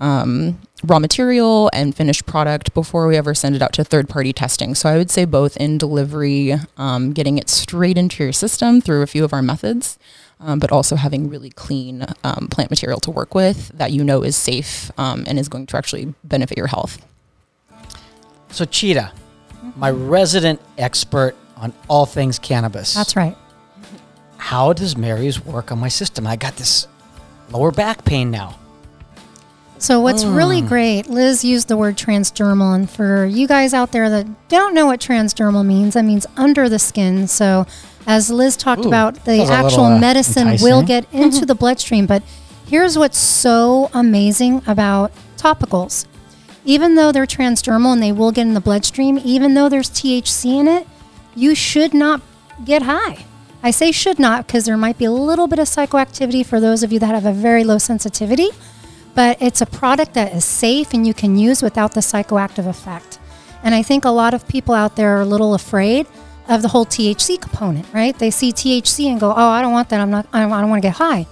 um, 0.00 0.60
raw 0.84 0.98
material 0.98 1.70
and 1.72 1.94
finished 1.94 2.26
product 2.26 2.74
before 2.74 3.06
we 3.06 3.16
ever 3.16 3.34
send 3.34 3.54
it 3.54 3.62
out 3.62 3.72
to 3.74 3.84
third-party 3.84 4.32
testing. 4.32 4.74
So 4.74 4.88
I 4.88 4.96
would 4.96 5.10
say 5.10 5.24
both 5.24 5.56
in 5.56 5.78
delivery, 5.78 6.54
um, 6.76 7.12
getting 7.12 7.38
it 7.38 7.48
straight 7.48 7.96
into 7.96 8.24
your 8.24 8.32
system 8.32 8.80
through 8.80 9.02
a 9.02 9.06
few 9.06 9.24
of 9.24 9.32
our 9.32 9.42
methods, 9.42 9.98
um, 10.40 10.58
but 10.58 10.72
also 10.72 10.96
having 10.96 11.28
really 11.28 11.50
clean 11.50 12.04
um, 12.24 12.48
plant 12.50 12.70
material 12.70 12.98
to 13.00 13.10
work 13.10 13.34
with 13.34 13.68
that 13.78 13.92
you 13.92 14.02
know 14.02 14.22
is 14.22 14.36
safe 14.36 14.90
um, 14.98 15.24
and 15.28 15.38
is 15.38 15.48
going 15.48 15.66
to 15.66 15.76
actually 15.76 16.14
benefit 16.24 16.58
your 16.58 16.66
health. 16.66 17.04
So, 18.50 18.64
Cheetah, 18.64 19.12
my 19.76 19.90
resident 19.90 20.60
expert 20.76 21.36
on 21.56 21.72
all 21.88 22.06
things 22.06 22.38
cannabis. 22.40 22.92
That's 22.92 23.14
right. 23.14 23.36
How 24.36 24.72
does 24.72 24.96
Mary's 24.96 25.44
work 25.44 25.70
on 25.70 25.78
my 25.78 25.88
system? 25.88 26.26
I 26.26 26.34
got 26.34 26.56
this 26.56 26.88
lower 27.52 27.70
back 27.70 28.04
pain 28.04 28.30
now. 28.30 28.58
So 29.78 29.98
what's 29.98 30.24
really 30.24 30.60
great, 30.60 31.08
Liz 31.08 31.44
used 31.44 31.66
the 31.66 31.76
word 31.76 31.96
transdermal, 31.96 32.72
and 32.72 32.88
for 32.88 33.26
you 33.26 33.48
guys 33.48 33.74
out 33.74 33.90
there 33.90 34.08
that 34.10 34.48
don't 34.48 34.74
know 34.74 34.86
what 34.86 35.00
transdermal 35.00 35.66
means, 35.66 35.94
that 35.94 36.04
means 36.04 36.24
under 36.36 36.68
the 36.68 36.78
skin. 36.78 37.26
So 37.26 37.66
as 38.06 38.30
Liz 38.30 38.56
talked 38.56 38.84
Ooh, 38.84 38.88
about, 38.88 39.24
the 39.24 39.42
actual 39.42 39.82
little, 39.82 39.84
uh, 39.84 39.98
medicine 39.98 40.46
enticing. 40.46 40.64
will 40.64 40.82
get 40.84 41.12
into 41.12 41.44
the 41.44 41.54
bloodstream. 41.62 42.06
But 42.06 42.22
here's 42.68 42.96
what's 42.96 43.18
so 43.18 43.90
amazing 43.92 44.62
about 44.68 45.10
topicals. 45.36 46.06
Even 46.64 46.94
though 46.94 47.10
they're 47.10 47.26
transdermal 47.26 47.92
and 47.92 48.00
they 48.02 48.12
will 48.12 48.30
get 48.30 48.46
in 48.46 48.54
the 48.54 48.60
bloodstream, 48.60 49.18
even 49.24 49.54
though 49.54 49.68
there's 49.68 49.90
THC 49.90 50.60
in 50.60 50.68
it, 50.68 50.86
you 51.34 51.56
should 51.56 51.92
not 51.92 52.22
get 52.64 52.82
high. 52.82 53.24
I 53.62 53.70
say 53.70 53.92
should 53.92 54.18
not 54.18 54.46
because 54.46 54.64
there 54.64 54.76
might 54.76 54.98
be 54.98 55.04
a 55.04 55.12
little 55.12 55.46
bit 55.46 55.58
of 55.58 55.66
psychoactivity 55.66 56.44
for 56.44 56.58
those 56.58 56.82
of 56.82 56.92
you 56.92 56.98
that 56.98 57.14
have 57.14 57.26
a 57.26 57.32
very 57.32 57.62
low 57.62 57.78
sensitivity, 57.78 58.48
but 59.14 59.40
it's 59.40 59.60
a 59.60 59.66
product 59.66 60.14
that 60.14 60.32
is 60.32 60.44
safe 60.44 60.92
and 60.92 61.06
you 61.06 61.14
can 61.14 61.38
use 61.38 61.62
without 61.62 61.92
the 61.94 62.00
psychoactive 62.00 62.66
effect. 62.66 63.18
And 63.62 63.74
I 63.74 63.82
think 63.82 64.04
a 64.04 64.10
lot 64.10 64.34
of 64.34 64.48
people 64.48 64.74
out 64.74 64.96
there 64.96 65.16
are 65.16 65.20
a 65.20 65.26
little 65.26 65.54
afraid 65.54 66.06
of 66.48 66.62
the 66.62 66.68
whole 66.68 66.84
THC 66.84 67.40
component, 67.40 67.86
right? 67.94 68.18
They 68.18 68.30
see 68.30 68.52
THC 68.52 69.08
and 69.08 69.20
go, 69.20 69.30
"Oh, 69.30 69.48
I 69.48 69.62
don't 69.62 69.72
want 69.72 69.88
that. 69.90 70.00
I'm 70.00 70.10
not. 70.10 70.26
I 70.32 70.40
don't, 70.40 70.50
don't 70.50 70.68
want 70.68 70.82
to 70.82 70.88
get 70.88 70.96
high." 70.96 71.26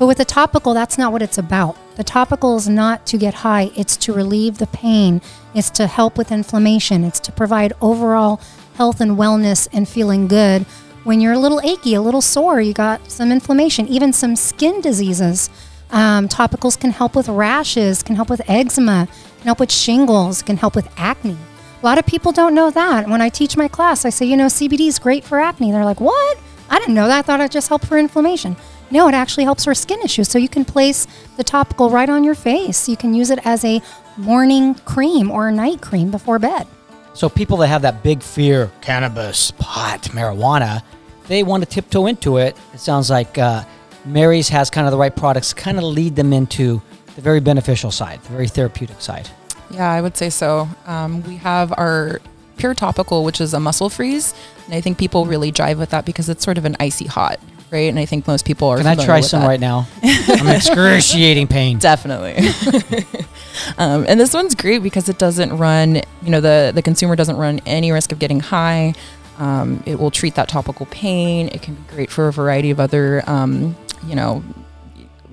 But 0.00 0.06
with 0.06 0.18
the 0.18 0.24
topical, 0.24 0.74
that's 0.74 0.98
not 0.98 1.12
what 1.12 1.22
it's 1.22 1.38
about. 1.38 1.76
The 1.96 2.04
topical 2.04 2.56
is 2.56 2.68
not 2.68 3.06
to 3.08 3.18
get 3.18 3.34
high, 3.34 3.70
it's 3.76 3.98
to 3.98 4.14
relieve 4.14 4.56
the 4.56 4.66
pain, 4.66 5.20
it's 5.54 5.68
to 5.70 5.86
help 5.86 6.16
with 6.16 6.32
inflammation, 6.32 7.04
it's 7.04 7.20
to 7.20 7.32
provide 7.32 7.74
overall 7.82 8.40
health 8.76 9.02
and 9.02 9.18
wellness 9.18 9.68
and 9.72 9.86
feeling 9.86 10.26
good. 10.26 10.64
When 11.10 11.20
you're 11.20 11.32
a 11.32 11.40
little 11.40 11.60
achy, 11.62 11.94
a 11.94 12.00
little 12.00 12.20
sore, 12.20 12.60
you 12.60 12.72
got 12.72 13.10
some 13.10 13.32
inflammation, 13.32 13.88
even 13.88 14.12
some 14.12 14.36
skin 14.36 14.80
diseases. 14.80 15.50
Um, 15.90 16.28
topicals 16.28 16.78
can 16.78 16.92
help 16.92 17.16
with 17.16 17.28
rashes, 17.28 18.00
can 18.04 18.14
help 18.14 18.30
with 18.30 18.40
eczema, 18.48 19.08
can 19.38 19.44
help 19.44 19.58
with 19.58 19.72
shingles, 19.72 20.40
can 20.40 20.56
help 20.56 20.76
with 20.76 20.88
acne. 20.96 21.36
A 21.82 21.84
lot 21.84 21.98
of 21.98 22.06
people 22.06 22.30
don't 22.30 22.54
know 22.54 22.70
that. 22.70 23.08
When 23.08 23.20
I 23.20 23.28
teach 23.28 23.56
my 23.56 23.66
class, 23.66 24.04
I 24.04 24.10
say, 24.10 24.24
you 24.24 24.36
know, 24.36 24.46
CBD 24.46 24.86
is 24.86 25.00
great 25.00 25.24
for 25.24 25.40
acne. 25.40 25.72
They're 25.72 25.84
like, 25.84 26.00
what? 26.00 26.38
I 26.68 26.78
didn't 26.78 26.94
know 26.94 27.08
that. 27.08 27.18
I 27.18 27.22
thought 27.22 27.40
it 27.40 27.50
just 27.50 27.66
helped 27.66 27.86
for 27.86 27.98
inflammation. 27.98 28.54
No, 28.92 29.08
it 29.08 29.14
actually 29.14 29.42
helps 29.42 29.64
for 29.64 29.74
skin 29.74 29.98
issues. 30.04 30.28
So 30.28 30.38
you 30.38 30.48
can 30.48 30.64
place 30.64 31.08
the 31.36 31.42
topical 31.42 31.90
right 31.90 32.08
on 32.08 32.22
your 32.22 32.36
face. 32.36 32.88
You 32.88 32.96
can 32.96 33.14
use 33.14 33.30
it 33.30 33.40
as 33.44 33.64
a 33.64 33.82
morning 34.16 34.76
cream 34.76 35.32
or 35.32 35.48
a 35.48 35.52
night 35.52 35.82
cream 35.82 36.12
before 36.12 36.38
bed. 36.38 36.68
So, 37.12 37.28
people 37.28 37.56
that 37.56 37.66
have 37.66 37.82
that 37.82 38.04
big 38.04 38.22
fear 38.22 38.70
cannabis, 38.80 39.50
pot, 39.58 40.02
marijuana 40.12 40.84
they 41.30 41.44
want 41.44 41.62
to 41.62 41.68
tiptoe 41.68 42.06
into 42.06 42.38
it. 42.38 42.56
It 42.74 42.80
sounds 42.80 43.08
like 43.08 43.38
uh, 43.38 43.62
Mary's 44.04 44.48
has 44.48 44.68
kind 44.68 44.88
of 44.88 44.90
the 44.90 44.98
right 44.98 45.14
products, 45.14 45.54
kind 45.54 45.78
of 45.78 45.84
lead 45.84 46.16
them 46.16 46.32
into 46.32 46.82
the 47.14 47.20
very 47.20 47.38
beneficial 47.38 47.92
side, 47.92 48.20
the 48.24 48.30
very 48.30 48.48
therapeutic 48.48 49.00
side. 49.00 49.30
Yeah, 49.70 49.88
I 49.88 50.00
would 50.00 50.16
say 50.16 50.28
so. 50.28 50.68
Um, 50.86 51.22
we 51.22 51.36
have 51.36 51.72
our 51.78 52.20
pure 52.56 52.74
topical, 52.74 53.24
which 53.24 53.40
is 53.40 53.54
a 53.54 53.60
muscle 53.60 53.88
freeze, 53.88 54.34
and 54.66 54.74
I 54.74 54.80
think 54.80 54.98
people 54.98 55.24
really 55.24 55.52
jive 55.52 55.78
with 55.78 55.90
that 55.90 56.04
because 56.04 56.28
it's 56.28 56.44
sort 56.44 56.58
of 56.58 56.64
an 56.64 56.74
icy 56.80 57.06
hot, 57.06 57.38
right? 57.70 57.88
And 57.88 58.00
I 58.00 58.06
think 58.06 58.26
most 58.26 58.44
people 58.44 58.68
are. 58.68 58.78
Can 58.78 58.88
I 58.88 58.96
try 58.96 59.20
some 59.20 59.42
that. 59.42 59.46
right 59.46 59.60
now? 59.60 59.86
I'm 60.02 60.48
excruciating 60.48 61.46
pain. 61.46 61.78
Definitely. 61.78 62.38
um, 63.78 64.04
and 64.08 64.18
this 64.18 64.34
one's 64.34 64.56
great 64.56 64.82
because 64.82 65.08
it 65.08 65.18
doesn't 65.18 65.56
run, 65.56 66.02
you 66.22 66.30
know, 66.30 66.40
the, 66.40 66.72
the 66.74 66.82
consumer 66.82 67.14
doesn't 67.14 67.36
run 67.36 67.60
any 67.66 67.92
risk 67.92 68.10
of 68.10 68.18
getting 68.18 68.40
high. 68.40 68.94
Um, 69.40 69.82
it 69.86 69.98
will 69.98 70.10
treat 70.10 70.34
that 70.34 70.48
topical 70.48 70.86
pain. 70.86 71.48
It 71.48 71.62
can 71.62 71.74
be 71.74 71.82
great 71.94 72.10
for 72.10 72.28
a 72.28 72.32
variety 72.32 72.70
of 72.70 72.78
other, 72.78 73.22
um, 73.26 73.74
you 74.06 74.14
know, 74.14 74.44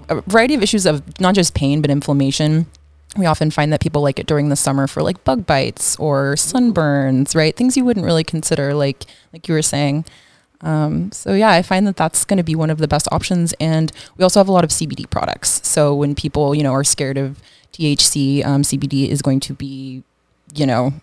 a 0.08 0.22
variety 0.22 0.56
of 0.56 0.64
issues 0.64 0.86
of 0.86 1.20
not 1.20 1.36
just 1.36 1.54
pain, 1.54 1.82
but 1.82 1.92
inflammation. 1.92 2.68
We 3.18 3.26
often 3.26 3.52
find 3.52 3.72
that 3.74 3.82
people 3.82 4.02
like 4.02 4.18
it 4.18 4.26
during 4.26 4.48
the 4.48 4.56
summer 4.56 4.88
for 4.88 5.04
like 5.04 5.24
bug 5.26 5.46
bites 5.46 5.98
or 5.98 6.36
sunburns, 6.36 7.36
right? 7.36 7.54
Things 7.54 7.76
you 7.76 7.84
wouldn't 7.84 8.06
really 8.06 8.24
consider, 8.24 8.74
like 8.74 9.06
like 9.34 9.48
you 9.50 9.54
were 9.54 9.62
saying. 9.62 10.06
Um, 10.62 11.12
so 11.12 11.34
yeah, 11.34 11.52
I 11.52 11.62
find 11.62 11.86
that 11.86 11.98
that's 11.98 12.24
going 12.24 12.38
to 12.38 12.44
be 12.44 12.56
one 12.56 12.70
of 12.70 12.78
the 12.78 12.88
best 12.88 13.08
options, 13.12 13.54
and 13.60 13.92
we 14.18 14.24
also 14.24 14.40
have 14.40 14.48
a 14.48 14.54
lot 14.54 14.64
of 14.64 14.70
CBD 14.70 15.10
products. 15.10 15.68
So 15.68 15.94
when 15.94 16.16
people 16.16 16.56
you 16.56 16.64
know 16.64 16.72
are 16.72 16.86
scared 16.86 17.18
of 17.18 17.42
THC, 17.74 18.46
um, 18.46 18.62
CBD 18.62 19.10
is 19.10 19.22
going 19.22 19.42
to 19.42 19.54
be, 19.54 20.04
you 20.56 20.66
know, 20.66 20.94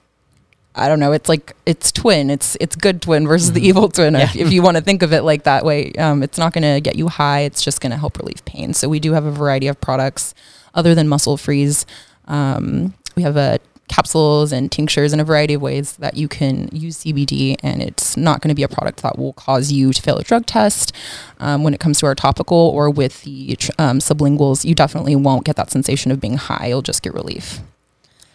I 0.76 0.88
don't 0.88 0.98
know. 0.98 1.12
It's 1.12 1.28
like 1.28 1.54
it's 1.66 1.92
twin. 1.92 2.30
It's 2.30 2.56
it's 2.60 2.74
good 2.74 3.00
twin 3.00 3.26
versus 3.26 3.52
the 3.52 3.66
evil 3.66 3.88
twin. 3.88 4.16
If, 4.16 4.34
if 4.34 4.52
you 4.52 4.62
want 4.62 4.76
to 4.76 4.82
think 4.88 5.02
of 5.02 5.12
it 5.12 5.22
like 5.22 5.44
that 5.44 5.64
way, 5.64 5.92
um, 5.92 6.22
it's 6.22 6.38
not 6.38 6.52
going 6.52 6.62
to 6.62 6.80
get 6.80 6.96
you 6.96 7.08
high. 7.08 7.40
It's 7.40 7.62
just 7.62 7.80
going 7.80 7.92
to 7.92 7.96
help 7.96 8.18
relieve 8.18 8.44
pain. 8.44 8.74
So 8.74 8.88
we 8.88 8.98
do 8.98 9.12
have 9.12 9.24
a 9.24 9.30
variety 9.30 9.68
of 9.68 9.80
products 9.80 10.34
other 10.74 10.94
than 10.94 11.08
muscle 11.08 11.36
freeze. 11.36 11.86
Um, 12.26 12.94
we 13.16 13.22
have 13.22 13.36
a 13.36 13.60
capsules 13.86 14.50
and 14.50 14.72
tinctures 14.72 15.12
in 15.12 15.20
a 15.20 15.24
variety 15.24 15.54
of 15.54 15.62
ways 15.62 15.96
that 15.96 16.16
you 16.16 16.26
can 16.26 16.68
use 16.72 17.04
CBD, 17.04 17.56
and 17.62 17.82
it's 17.82 18.16
not 18.16 18.40
going 18.40 18.48
to 18.48 18.54
be 18.54 18.62
a 18.62 18.68
product 18.68 19.02
that 19.02 19.18
will 19.18 19.34
cause 19.34 19.70
you 19.70 19.92
to 19.92 20.02
fail 20.02 20.16
a 20.16 20.22
drug 20.22 20.46
test. 20.46 20.92
Um, 21.38 21.62
when 21.62 21.74
it 21.74 21.80
comes 21.80 22.00
to 22.00 22.06
our 22.06 22.14
topical 22.14 22.56
or 22.56 22.90
with 22.90 23.22
the 23.22 23.56
um, 23.78 23.98
sublinguals, 23.98 24.64
you 24.64 24.74
definitely 24.74 25.16
won't 25.16 25.44
get 25.44 25.56
that 25.56 25.70
sensation 25.70 26.10
of 26.10 26.20
being 26.20 26.38
high. 26.38 26.68
You'll 26.68 26.82
just 26.82 27.02
get 27.02 27.14
relief. 27.14 27.60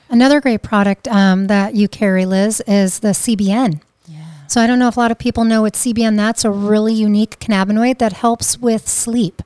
Another 0.10 0.42
great 0.42 0.64
product 0.64 1.08
um, 1.08 1.48
that 1.48 1.76
you 1.76 1.88
carry, 1.88 2.26
Liz, 2.26 2.62
is 2.66 3.00
the 3.00 3.10
CBN. 3.10 3.80
Yeah. 4.08 4.26
So 4.48 4.60
I 4.60 4.66
don't 4.66 4.80
know 4.80 4.88
if 4.88 4.98
a 4.98 5.00
lot 5.00 5.12
of 5.12 5.20
people 5.20 5.44
know 5.44 5.62
what 5.62 5.74
CBN. 5.74 6.16
That's 6.16 6.44
a 6.44 6.50
really 6.50 6.94
unique 6.94 7.40
cannabinoid 7.40 8.00
that 8.00 8.14
helps 8.14 8.58
with 8.58 8.88
sleep, 8.88 9.44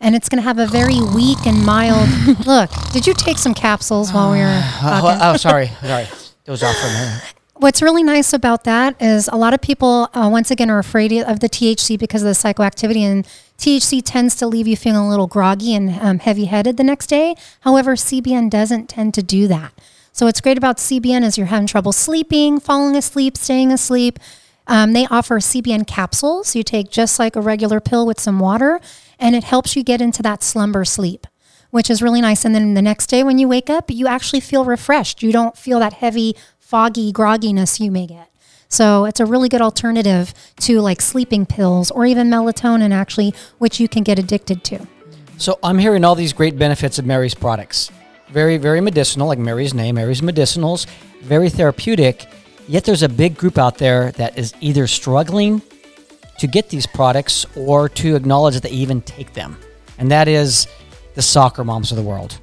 and 0.00 0.16
it's 0.16 0.28
going 0.28 0.42
to 0.42 0.42
have 0.42 0.58
a 0.58 0.66
very 0.66 1.00
weak 1.14 1.46
and 1.46 1.64
mild. 1.64 2.08
look, 2.46 2.70
did 2.92 3.06
you 3.06 3.14
take 3.14 3.38
some 3.38 3.54
capsules 3.54 4.12
while 4.12 4.32
we 4.32 4.38
were 4.38 4.60
Oh, 4.82 5.18
oh, 5.22 5.36
sorry, 5.36 5.68
sorry. 5.80 6.08
It 6.44 6.50
was 6.50 6.62
off 6.62 6.76
for 6.76 6.86
a 6.88 6.92
minute. 6.92 7.34
What's 7.54 7.82
really 7.82 8.02
nice 8.02 8.32
about 8.32 8.64
that 8.64 9.00
is 9.02 9.28
a 9.28 9.36
lot 9.36 9.52
of 9.52 9.60
people, 9.60 10.08
uh, 10.14 10.30
once 10.32 10.50
again, 10.50 10.70
are 10.70 10.78
afraid 10.78 11.12
of 11.12 11.40
the 11.40 11.48
THC 11.48 11.98
because 11.98 12.22
of 12.22 12.26
the 12.28 12.32
psychoactivity, 12.32 13.00
and 13.02 13.26
THC 13.58 14.00
tends 14.02 14.34
to 14.36 14.46
leave 14.46 14.66
you 14.66 14.76
feeling 14.76 15.02
a 15.02 15.08
little 15.10 15.26
groggy 15.26 15.74
and 15.74 15.90
um, 16.00 16.18
heavy 16.20 16.46
headed 16.46 16.78
the 16.78 16.84
next 16.84 17.08
day. 17.08 17.34
However, 17.60 17.96
CBN 17.96 18.48
doesn't 18.48 18.88
tend 18.88 19.12
to 19.12 19.22
do 19.22 19.46
that. 19.48 19.74
So, 20.20 20.26
what's 20.26 20.42
great 20.42 20.58
about 20.58 20.76
CBN 20.76 21.24
is 21.24 21.38
you're 21.38 21.46
having 21.46 21.66
trouble 21.66 21.92
sleeping, 21.92 22.60
falling 22.60 22.94
asleep, 22.94 23.38
staying 23.38 23.72
asleep. 23.72 24.18
Um, 24.66 24.92
they 24.92 25.06
offer 25.06 25.38
CBN 25.38 25.86
capsules 25.86 26.54
you 26.54 26.62
take 26.62 26.90
just 26.90 27.18
like 27.18 27.36
a 27.36 27.40
regular 27.40 27.80
pill 27.80 28.06
with 28.06 28.20
some 28.20 28.38
water, 28.38 28.82
and 29.18 29.34
it 29.34 29.44
helps 29.44 29.76
you 29.76 29.82
get 29.82 30.02
into 30.02 30.22
that 30.22 30.42
slumber 30.42 30.84
sleep 30.84 31.26
which 31.70 31.88
is 31.88 32.02
really 32.02 32.20
nice. 32.20 32.44
And 32.44 32.54
then 32.54 32.74
the 32.74 32.82
next 32.82 33.06
day 33.06 33.22
when 33.22 33.38
you 33.38 33.48
wake 33.48 33.70
up, 33.70 33.90
you 33.90 34.06
actually 34.06 34.40
feel 34.40 34.66
refreshed. 34.66 35.22
You 35.22 35.32
don't 35.32 35.56
feel 35.56 35.78
that 35.78 35.94
heavy, 35.94 36.36
foggy 36.58 37.14
grogginess 37.14 37.80
you 37.80 37.90
may 37.90 38.06
get. 38.06 38.28
So 38.68 39.06
it's 39.06 39.20
a 39.20 39.24
really 39.24 39.48
good 39.48 39.62
alternative 39.62 40.34
to 40.62 40.82
like 40.82 41.00
sleeping 41.00 41.46
pills 41.46 41.90
or 41.90 42.04
even 42.04 42.28
melatonin, 42.28 42.90
actually, 42.90 43.32
which 43.56 43.80
you 43.80 43.88
can 43.88 44.02
get 44.02 44.18
addicted 44.18 44.64
to. 44.64 44.86
So 45.38 45.58
I'm 45.62 45.78
hearing 45.78 46.04
all 46.04 46.14
these 46.14 46.34
great 46.34 46.58
benefits 46.58 46.98
of 46.98 47.06
Mary's 47.06 47.34
products. 47.34 47.90
Very, 48.32 48.58
very 48.58 48.80
medicinal, 48.80 49.26
like 49.26 49.38
Mary's 49.38 49.74
name, 49.74 49.96
Mary's 49.96 50.20
Medicinals, 50.20 50.86
very 51.22 51.50
therapeutic. 51.50 52.26
Yet 52.68 52.84
there's 52.84 53.02
a 53.02 53.08
big 53.08 53.36
group 53.36 53.58
out 53.58 53.78
there 53.78 54.12
that 54.12 54.38
is 54.38 54.54
either 54.60 54.86
struggling 54.86 55.60
to 56.38 56.46
get 56.46 56.68
these 56.68 56.86
products 56.86 57.44
or 57.56 57.88
to 57.88 58.14
acknowledge 58.14 58.54
that 58.54 58.62
they 58.62 58.70
even 58.70 59.02
take 59.02 59.32
them. 59.34 59.58
And 59.98 60.10
that 60.10 60.28
is 60.28 60.68
the 61.14 61.22
soccer 61.22 61.64
moms 61.64 61.90
of 61.90 61.96
the 61.96 62.02
world. 62.02 62.38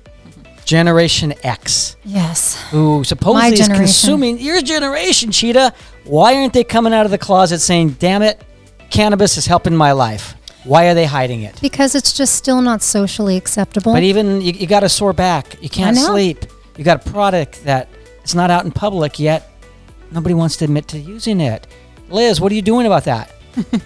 Generation 0.65 1.33
X, 1.43 1.95
Yes. 2.03 2.61
who 2.71 3.05
supposedly 3.05 3.57
is 3.57 3.69
consuming 3.69 4.37
your 4.37 4.61
generation, 4.61 5.31
Cheetah. 5.31 5.73
Why 6.03 6.35
aren't 6.35 6.51
they 6.51 6.65
coming 6.65 6.93
out 6.93 7.05
of 7.05 7.11
the 7.11 7.17
closet 7.17 7.59
saying, 7.59 7.91
damn 7.91 8.21
it, 8.21 8.41
cannabis 8.89 9.37
is 9.37 9.45
helping 9.45 9.73
my 9.75 9.93
life? 9.93 10.35
Why 10.67 10.87
are 10.89 10.93
they 10.93 11.05
hiding 11.05 11.41
it? 11.41 11.59
Because 11.61 11.95
it's 11.95 12.13
just 12.13 12.35
still 12.35 12.61
not 12.61 12.81
socially 12.81 13.37
acceptable. 13.37 13.93
But 13.93 14.03
even 14.03 14.41
you, 14.41 14.51
you 14.53 14.67
got 14.67 14.83
a 14.83 14.89
sore 14.89 15.13
back, 15.13 15.61
you 15.61 15.69
can't 15.69 15.97
sleep. 15.97 16.45
You 16.77 16.83
got 16.83 17.05
a 17.05 17.09
product 17.09 17.63
that 17.63 17.89
It's 18.21 18.35
not 18.35 18.51
out 18.51 18.65
in 18.65 18.71
public 18.71 19.19
yet. 19.19 19.49
Nobody 20.11 20.35
wants 20.35 20.57
to 20.57 20.65
admit 20.65 20.87
to 20.89 20.99
using 20.99 21.41
it. 21.41 21.65
Liz, 22.09 22.39
what 22.39 22.51
are 22.51 22.55
you 22.55 22.61
doing 22.61 22.85
about 22.85 23.05
that? 23.05 23.31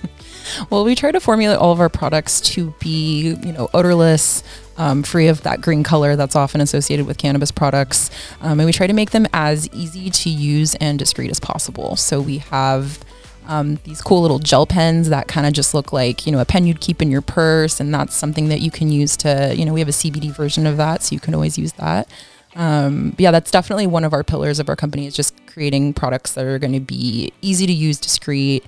Well, 0.70 0.84
we 0.84 0.96
try 0.96 1.12
to 1.12 1.20
formulate 1.20 1.58
all 1.60 1.72
of 1.72 1.80
our 1.80 1.88
products 1.88 2.42
to 2.42 2.74
be, 2.80 3.36
you 3.44 3.54
know, 3.54 3.70
odorless, 3.74 4.44
um, 4.78 5.04
free 5.04 5.28
of 5.28 5.44
that 5.44 5.62
green 5.62 5.84
color 5.84 6.16
that's 6.16 6.36
often 6.36 6.62
associated 6.62 7.06
with 7.06 7.18
cannabis 7.18 7.52
products, 7.52 8.10
um, 8.42 8.60
and 8.60 8.66
we 8.66 8.74
try 8.74 8.88
to 8.88 8.94
make 8.94 9.12
them 9.12 9.28
as 9.34 9.70
easy 9.72 10.10
to 10.10 10.30
use 10.30 10.76
and 10.76 10.98
discreet 10.98 11.30
as 11.30 11.40
possible. 11.40 11.96
So 11.96 12.20
we 12.20 12.40
have 12.40 13.00
um, 13.48 13.80
these 13.84 14.02
cool 14.02 14.22
little 14.22 14.40
gel 14.40 14.66
pens 14.66 15.10
that 15.10 15.28
kind 15.28 15.48
of 15.48 15.54
just 15.54 15.74
look 15.74 15.92
like, 15.92 16.26
you 16.26 16.32
know, 16.32 16.40
a 16.40 16.46
pen 16.46 16.66
you'd 16.66 16.82
keep 16.82 17.02
in 17.02 17.12
your 17.12 17.22
purse, 17.22 17.80
and 17.80 17.94
that's 17.94 18.16
something 18.16 18.50
that 18.50 18.62
you 18.62 18.72
can 18.72 18.92
use 18.92 19.18
to, 19.18 19.54
you 19.56 19.66
know, 19.66 19.74
we 19.74 19.80
have 19.80 19.90
a 19.90 19.94
CBD 19.94 20.32
version 20.32 20.68
of 20.68 20.78
that, 20.78 21.04
so 21.04 21.14
you 21.14 21.20
can 21.20 21.34
always 21.34 21.58
use 21.58 21.74
that. 21.74 22.08
Um, 22.56 23.16
yeah, 23.18 23.32
that's 23.32 23.50
definitely 23.50 23.88
one 23.88 24.04
of 24.04 24.14
our 24.14 24.24
pillars 24.24 24.60
of 24.60 24.68
our 24.70 24.76
company 24.76 25.08
is 25.08 25.16
just 25.16 25.34
creating 25.48 25.94
products 25.94 26.34
that 26.34 26.46
are 26.46 26.60
going 26.60 26.74
to 26.74 26.80
be 26.80 27.32
easy 27.42 27.66
to 27.66 27.74
use, 27.74 27.98
discreet, 27.98 28.64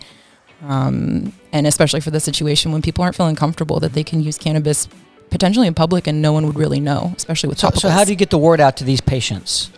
um, 0.61 1.33
and 1.51 1.67
especially 1.67 1.99
for 1.99 2.11
the 2.11 2.19
situation 2.19 2.71
when 2.71 2.81
people 2.81 3.03
aren't 3.03 3.15
feeling 3.15 3.35
comfortable 3.35 3.79
that 3.81 3.93
they 3.93 4.03
can 4.03 4.21
use 4.21 4.37
cannabis 4.37 4.87
potentially 5.29 5.67
in 5.67 5.73
public 5.73 6.07
and 6.07 6.21
no 6.21 6.31
one 6.31 6.45
would 6.45 6.55
really 6.55 6.79
know, 6.79 7.13
especially 7.17 7.49
with 7.49 7.59
So, 7.59 7.69
so 7.71 7.89
how 7.89 8.03
do 8.05 8.11
you 8.11 8.15
get 8.15 8.29
the 8.29 8.37
word 8.37 8.61
out 8.61 8.77
to 8.77 8.83
these 8.83 9.01
patients? 9.01 9.71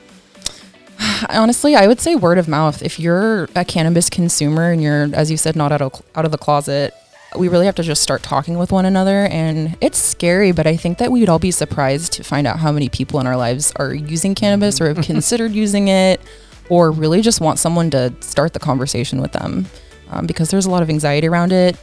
Honestly, 1.30 1.76
I 1.76 1.88
would 1.88 2.00
say 2.00 2.16
word 2.16 2.38
of 2.38 2.48
mouth. 2.48 2.82
If 2.82 3.00
you're 3.00 3.50
a 3.56 3.66
cannabis 3.66 4.10
consumer 4.10 4.72
and 4.72 4.82
you're, 4.82 5.10
as 5.14 5.32
you 5.32 5.38
said, 5.38 5.56
not 5.56 5.72
out 5.72 5.82
of 5.82 6.02
out 6.16 6.26
of 6.26 6.32
the 6.32 6.38
closet, 6.38 6.94
we 7.38 7.48
really 7.48 7.66
have 7.66 7.76
to 7.76 7.84
just 7.84 8.02
start 8.02 8.24
talking 8.24 8.58
with 8.58 8.72
one 8.72 8.86
another. 8.86 9.26
And 9.26 9.78
it's 9.82 9.98
scary, 9.98 10.52
but 10.52 10.68
I 10.68 10.78
think 10.78 10.98
that 11.00 11.12
we'd 11.12 11.30
all 11.30 11.40
be 11.40 11.52
surprised 11.52 12.14
to 12.14 12.24
find 12.24 12.48
out 12.48 12.60
how 12.60 12.72
many 12.72 12.90
people 12.90 13.20
in 13.20 13.28
our 13.28 13.38
lives 13.38 13.74
are 13.78 13.94
using 13.94 14.36
cannabis 14.36 14.80
or 14.80 14.88
have 14.88 15.04
considered 15.06 15.52
using 15.52 15.88
it, 15.88 16.22
or 16.70 16.92
really 16.92 17.22
just 17.22 17.42
want 17.42 17.60
someone 17.60 17.90
to 17.92 18.14
start 18.22 18.54
the 18.54 18.60
conversation 18.60 19.22
with 19.22 19.32
them, 19.34 19.66
um, 20.10 20.26
because 20.26 20.50
there's 20.50 20.66
a 20.66 20.72
lot 20.72 20.82
of 20.82 20.90
anxiety 20.90 21.28
around 21.28 21.52
it. 21.52 21.78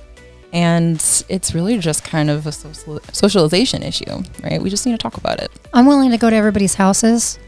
And 0.54 0.96
it's 1.30 1.54
really 1.54 1.78
just 1.78 2.04
kind 2.04 2.28
of 2.28 2.46
a 2.46 2.52
social, 2.52 3.00
socialization 3.10 3.82
issue, 3.82 4.22
right? 4.42 4.60
We 4.60 4.68
just 4.68 4.84
need 4.84 4.92
to 4.92 4.98
talk 4.98 5.16
about 5.16 5.40
it. 5.40 5.50
I'm 5.72 5.86
willing 5.86 6.10
to 6.10 6.18
go 6.18 6.28
to 6.28 6.36
everybody's 6.36 6.74
houses 6.74 7.38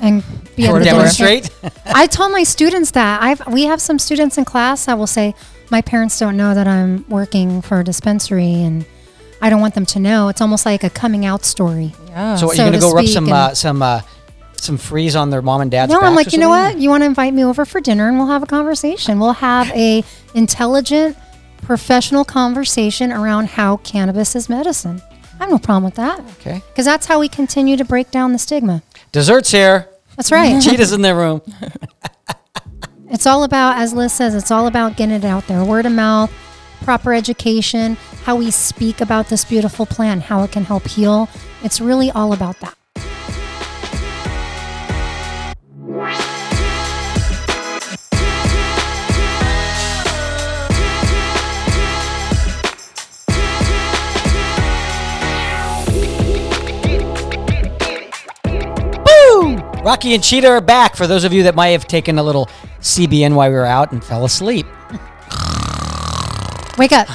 and 0.00 0.22
be 0.56 0.68
Or 0.68 0.80
a 0.80 0.84
demonstrate? 0.84 1.50
I 1.86 2.06
told 2.06 2.32
my 2.32 2.42
students 2.44 2.92
that 2.92 3.22
I've 3.22 3.46
we 3.52 3.64
have 3.64 3.80
some 3.80 3.98
students 3.98 4.38
in 4.38 4.44
class 4.44 4.86
that 4.86 4.98
will 4.98 5.06
say 5.06 5.34
my 5.70 5.80
parents 5.82 6.18
don't 6.18 6.36
know 6.36 6.54
that 6.54 6.66
I'm 6.68 7.04
working 7.08 7.60
for 7.62 7.80
a 7.80 7.84
dispensary 7.84 8.52
and 8.52 8.84
I 9.42 9.50
don't 9.50 9.60
want 9.60 9.74
them 9.74 9.86
to 9.86 9.98
know. 9.98 10.28
It's 10.28 10.40
almost 10.40 10.64
like 10.64 10.84
a 10.84 10.90
coming 10.90 11.26
out 11.26 11.44
story. 11.44 11.94
Yeah. 12.08 12.36
So, 12.36 12.50
are 12.50 12.54
you're 12.54 12.64
going 12.64 12.72
to 12.72 12.78
to 12.78 12.82
go 12.82 12.92
rub 12.92 13.06
some 13.06 13.32
uh, 13.32 13.54
some 13.54 13.82
uh, 13.82 14.00
some 14.56 14.78
freeze 14.78 15.14
on 15.16 15.30
their 15.30 15.42
mom 15.42 15.60
and 15.60 15.70
dad's 15.70 15.92
no, 15.92 16.00
I'm 16.00 16.14
like, 16.14 16.32
you 16.32 16.38
know 16.38 16.48
what? 16.48 16.78
You 16.78 16.88
want 16.88 17.02
to 17.02 17.06
invite 17.06 17.34
me 17.34 17.44
over 17.44 17.64
for 17.64 17.80
dinner 17.80 18.08
and 18.08 18.18
we'll 18.18 18.28
have 18.28 18.42
a 18.42 18.46
conversation. 18.46 19.18
We'll 19.20 19.32
have 19.34 19.70
a 19.72 20.02
intelligent, 20.34 21.16
professional 21.62 22.24
conversation 22.24 23.12
around 23.12 23.48
how 23.50 23.78
cannabis 23.78 24.34
is 24.36 24.48
medicine. 24.48 25.02
I 25.38 25.44
have 25.44 25.50
no 25.50 25.58
problem 25.58 25.84
with 25.84 25.96
that 25.96 26.20
Okay. 26.40 26.62
because 26.70 26.86
that's 26.86 27.06
how 27.06 27.20
we 27.20 27.28
continue 27.28 27.76
to 27.76 27.84
break 27.84 28.10
down 28.10 28.32
the 28.32 28.38
stigma. 28.38 28.82
Desserts 29.12 29.50
here. 29.50 29.88
That's 30.16 30.32
right. 30.32 30.62
Cheetahs 30.62 30.92
in 30.92 31.02
their 31.02 31.16
room. 31.16 31.42
It's 33.08 33.24
all 33.24 33.44
about, 33.44 33.78
as 33.78 33.92
Liz 33.92 34.12
says, 34.12 34.34
it's 34.34 34.50
all 34.50 34.66
about 34.66 34.96
getting 34.96 35.14
it 35.14 35.24
out 35.24 35.46
there. 35.46 35.64
Word 35.64 35.86
of 35.86 35.92
mouth, 35.92 36.32
proper 36.82 37.14
education, 37.14 37.94
how 38.24 38.34
we 38.36 38.50
speak 38.50 39.00
about 39.00 39.28
this 39.28 39.44
beautiful 39.44 39.86
plant, 39.86 40.22
how 40.22 40.42
it 40.42 40.50
can 40.50 40.64
help 40.64 40.88
heal. 40.88 41.28
It's 41.62 41.80
really 41.80 42.10
all 42.10 42.32
about 42.32 42.58
that. 42.60 42.76
Rocky 59.86 60.14
and 60.14 60.24
Cheetah 60.24 60.48
are 60.48 60.60
back. 60.60 60.96
For 60.96 61.06
those 61.06 61.22
of 61.22 61.32
you 61.32 61.44
that 61.44 61.54
might 61.54 61.68
have 61.68 61.86
taken 61.86 62.18
a 62.18 62.22
little 62.24 62.46
CBN 62.80 63.36
while 63.36 63.48
we 63.48 63.54
were 63.54 63.64
out 63.64 63.92
and 63.92 64.02
fell 64.02 64.24
asleep. 64.24 64.66
Wake 66.76 66.90
up. 66.90 67.06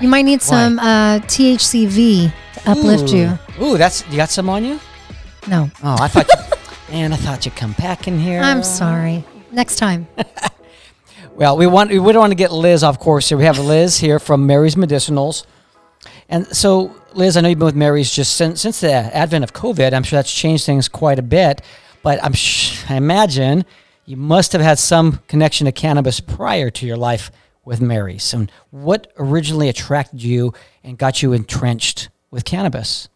You 0.00 0.08
might 0.08 0.22
need 0.22 0.40
some 0.40 0.78
uh, 0.78 1.18
THCV 1.18 2.32
to 2.54 2.70
uplift 2.70 3.12
you. 3.12 3.38
Ooh, 3.60 3.76
that's 3.76 4.02
you 4.08 4.16
got 4.16 4.30
some 4.30 4.48
on 4.48 4.64
you? 4.64 4.80
No, 5.46 5.70
Oh, 5.84 5.98
I 6.00 6.08
thought. 6.08 6.26
You, 6.88 6.92
man, 6.94 7.12
I 7.12 7.16
thought 7.16 7.44
you'd 7.44 7.54
come 7.54 7.72
back 7.72 8.08
in 8.08 8.18
here. 8.18 8.40
I'm 8.40 8.62
sorry. 8.62 9.22
Next 9.52 9.76
time. 9.76 10.06
Well, 11.34 11.56
we 11.56 11.66
want 11.66 11.88
we 11.90 11.96
don't 11.96 12.18
want 12.18 12.32
to 12.32 12.36
get 12.36 12.52
Liz 12.52 12.82
off 12.84 12.98
course 12.98 13.30
here. 13.30 13.38
We 13.38 13.44
have 13.44 13.58
Liz 13.58 13.96
here 13.96 14.18
from 14.18 14.46
Mary's 14.46 14.74
Medicinals, 14.74 15.46
and 16.28 16.46
so 16.54 16.94
Liz, 17.14 17.34
I 17.34 17.40
know 17.40 17.48
you've 17.48 17.58
been 17.58 17.64
with 17.64 17.74
Mary's 17.74 18.10
just 18.12 18.34
since 18.36 18.60
since 18.60 18.80
the 18.80 18.92
advent 18.92 19.44
of 19.44 19.54
COVID. 19.54 19.94
I'm 19.94 20.02
sure 20.02 20.18
that's 20.18 20.30
changed 20.30 20.66
things 20.66 20.86
quite 20.86 21.18
a 21.18 21.22
bit, 21.22 21.62
but 22.02 22.22
I'm 22.22 22.32
sh- 22.32 22.84
I 22.88 22.96
imagine 22.96 23.64
you 24.04 24.16
must 24.16 24.52
have 24.52 24.60
had 24.60 24.78
some 24.78 25.20
connection 25.28 25.66
to 25.66 25.72
cannabis 25.72 26.20
prior 26.20 26.70
to 26.70 26.86
your 26.86 26.96
life 26.96 27.30
with 27.64 27.80
Mary's. 27.80 28.32
And 28.34 28.50
what 28.70 29.12
originally 29.18 29.68
attracted 29.68 30.22
you 30.22 30.52
and 30.82 30.98
got 30.98 31.22
you 31.22 31.32
entrenched 31.32 32.08
with 32.30 32.44
cannabis? 32.44 33.08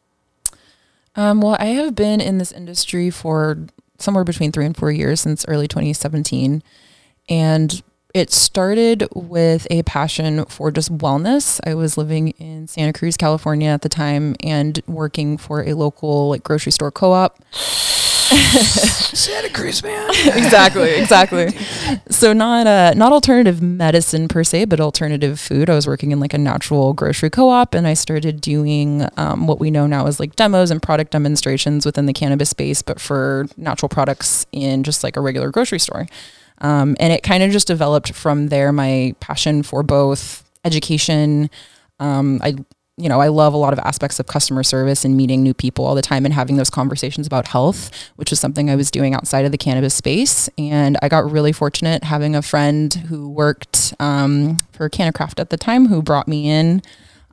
Um, 1.17 1.41
well, 1.41 1.57
I 1.59 1.67
have 1.67 1.95
been 1.95 2.21
in 2.21 2.39
this 2.39 2.53
industry 2.53 3.11
for 3.11 3.59
somewhere 3.99 4.25
between 4.25 4.53
three 4.53 4.67
and 4.67 4.77
four 4.77 4.91
years 4.91 5.21
since 5.21 5.45
early 5.49 5.69
2017. 5.69 6.63
And 7.29 7.83
it 8.13 8.31
started 8.31 9.09
with 9.15 9.67
a 9.71 9.83
passion 9.83 10.45
for 10.45 10.71
just 10.71 10.97
wellness. 10.97 11.61
I 11.69 11.75
was 11.75 11.99
living 11.99 12.29
in 12.31 12.69
Santa 12.69 12.93
Cruz, 12.93 13.17
California 13.17 13.69
at 13.69 13.83
the 13.83 13.89
time 13.89 14.37
and 14.41 14.81
working 14.87 15.37
for 15.37 15.65
a 15.65 15.75
local 15.75 16.29
like 16.29 16.45
grocery 16.45 16.71
store 16.73 16.93
co-op. 16.93 17.43
Santa 19.15 19.49
Cruz, 19.51 19.83
man. 19.83 20.11
exactly, 20.11 20.91
exactly. 20.95 21.49
So 22.11 22.33
not 22.33 22.67
uh, 22.67 22.95
not 22.95 23.13
alternative 23.13 23.61
medicine 23.61 24.29
per 24.29 24.45
se, 24.45 24.67
but 24.67 24.81
alternative 24.81 25.39
food. 25.39 25.69
I 25.69 25.75
was 25.75 25.87
working 25.87 26.13
in 26.13 26.21
like 26.21 26.33
a 26.33 26.39
natural 26.39 26.93
grocery 26.93 27.31
co-op, 27.31 27.75
and 27.75 27.87
I 27.87 27.95
started 27.95 28.41
doing 28.41 29.07
um, 29.17 29.47
what 29.47 29.59
we 29.59 29.71
know 29.71 29.87
now 29.87 30.07
as 30.07 30.19
like 30.21 30.37
demos 30.37 30.71
and 30.71 30.81
product 30.81 31.13
demonstrations 31.13 31.85
within 31.85 32.07
the 32.07 32.13
cannabis 32.13 32.51
space, 32.51 32.83
but 32.83 33.01
for 33.01 33.47
natural 33.57 33.89
products 33.89 34.47
in 34.53 34.83
just 34.83 35.05
like 35.05 35.17
a 35.17 35.21
regular 35.21 35.51
grocery 35.51 35.79
store. 35.79 36.07
Um, 36.59 36.97
and 37.01 37.13
it 37.13 37.23
kind 37.23 37.43
of 37.43 37.51
just 37.51 37.67
developed 37.67 38.13
from 38.13 38.49
there. 38.49 38.73
My 38.73 39.15
passion 39.21 39.63
for 39.63 39.83
both 39.83 40.49
education. 40.65 41.51
Um, 42.01 42.41
I 42.43 42.57
you 42.97 43.09
know, 43.09 43.21
I 43.21 43.27
love 43.27 43.55
a 43.55 43.57
lot 43.57 43.73
of 43.73 43.81
aspects 43.81 44.21
of 44.21 44.27
customer 44.27 44.63
service 44.63 45.05
and 45.05 45.17
meeting 45.17 45.43
new 45.43 45.53
people 45.53 45.85
all 45.85 45.97
the 45.97 46.03
time 46.03 46.25
and 46.25 46.33
having 46.33 46.57
those 46.57 46.71
conversations 46.71 47.27
about 47.27 47.49
health, 47.49 47.91
which 48.15 48.31
is 48.31 48.39
something 48.39 48.71
I 48.71 48.77
was 48.77 48.91
doing 48.91 49.15
outside 49.15 49.45
of 49.45 49.51
the 49.51 49.59
cannabis 49.59 49.95
space. 49.95 50.49
And 50.59 50.97
I 51.03 51.09
got 51.09 51.29
really 51.29 51.51
fortunate 51.51 52.05
having 52.05 52.37
a 52.37 52.43
friend 52.43 52.95
who 52.95 53.29
worked 53.29 53.95
um, 53.99 54.59
for 54.73 54.89
CannaCraft 54.89 55.41
at 55.41 55.51
the 55.51 55.57
time 55.57 55.87
who 55.87 56.03
brought 56.03 56.29
me 56.29 56.49
in. 56.49 56.83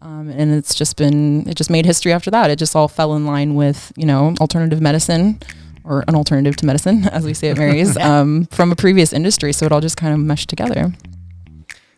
Um, 0.02 0.30
and 0.30 0.52
it's 0.52 0.74
just 0.74 0.98
been, 0.98 1.48
it 1.48 1.56
just 1.58 1.70
made 1.70 1.86
history 1.86 2.12
after 2.12 2.32
that. 2.32 2.50
It 2.50 2.58
just 2.58 2.76
all 2.76 2.88
fell 2.88 3.14
in 3.16 3.28
line 3.28 3.54
with, 3.54 3.92
you 3.96 4.08
know, 4.08 4.34
alternative 4.42 4.82
medicine 4.82 5.40
or 5.84 6.04
an 6.08 6.16
alternative 6.16 6.56
to 6.58 6.66
medicine, 6.66 7.08
as 7.12 7.24
we 7.24 7.36
say 7.36 7.50
at 7.50 7.58
Mary's, 7.58 7.96
um, 8.00 8.48
from 8.48 8.72
a 8.72 8.76
previous 8.76 9.14
industry. 9.14 9.54
So 9.54 9.68
it 9.68 9.72
all 9.72 9.82
just 9.82 9.98
kind 9.98 10.12
of 10.12 10.20
meshed 10.20 10.50
together. 10.50 10.92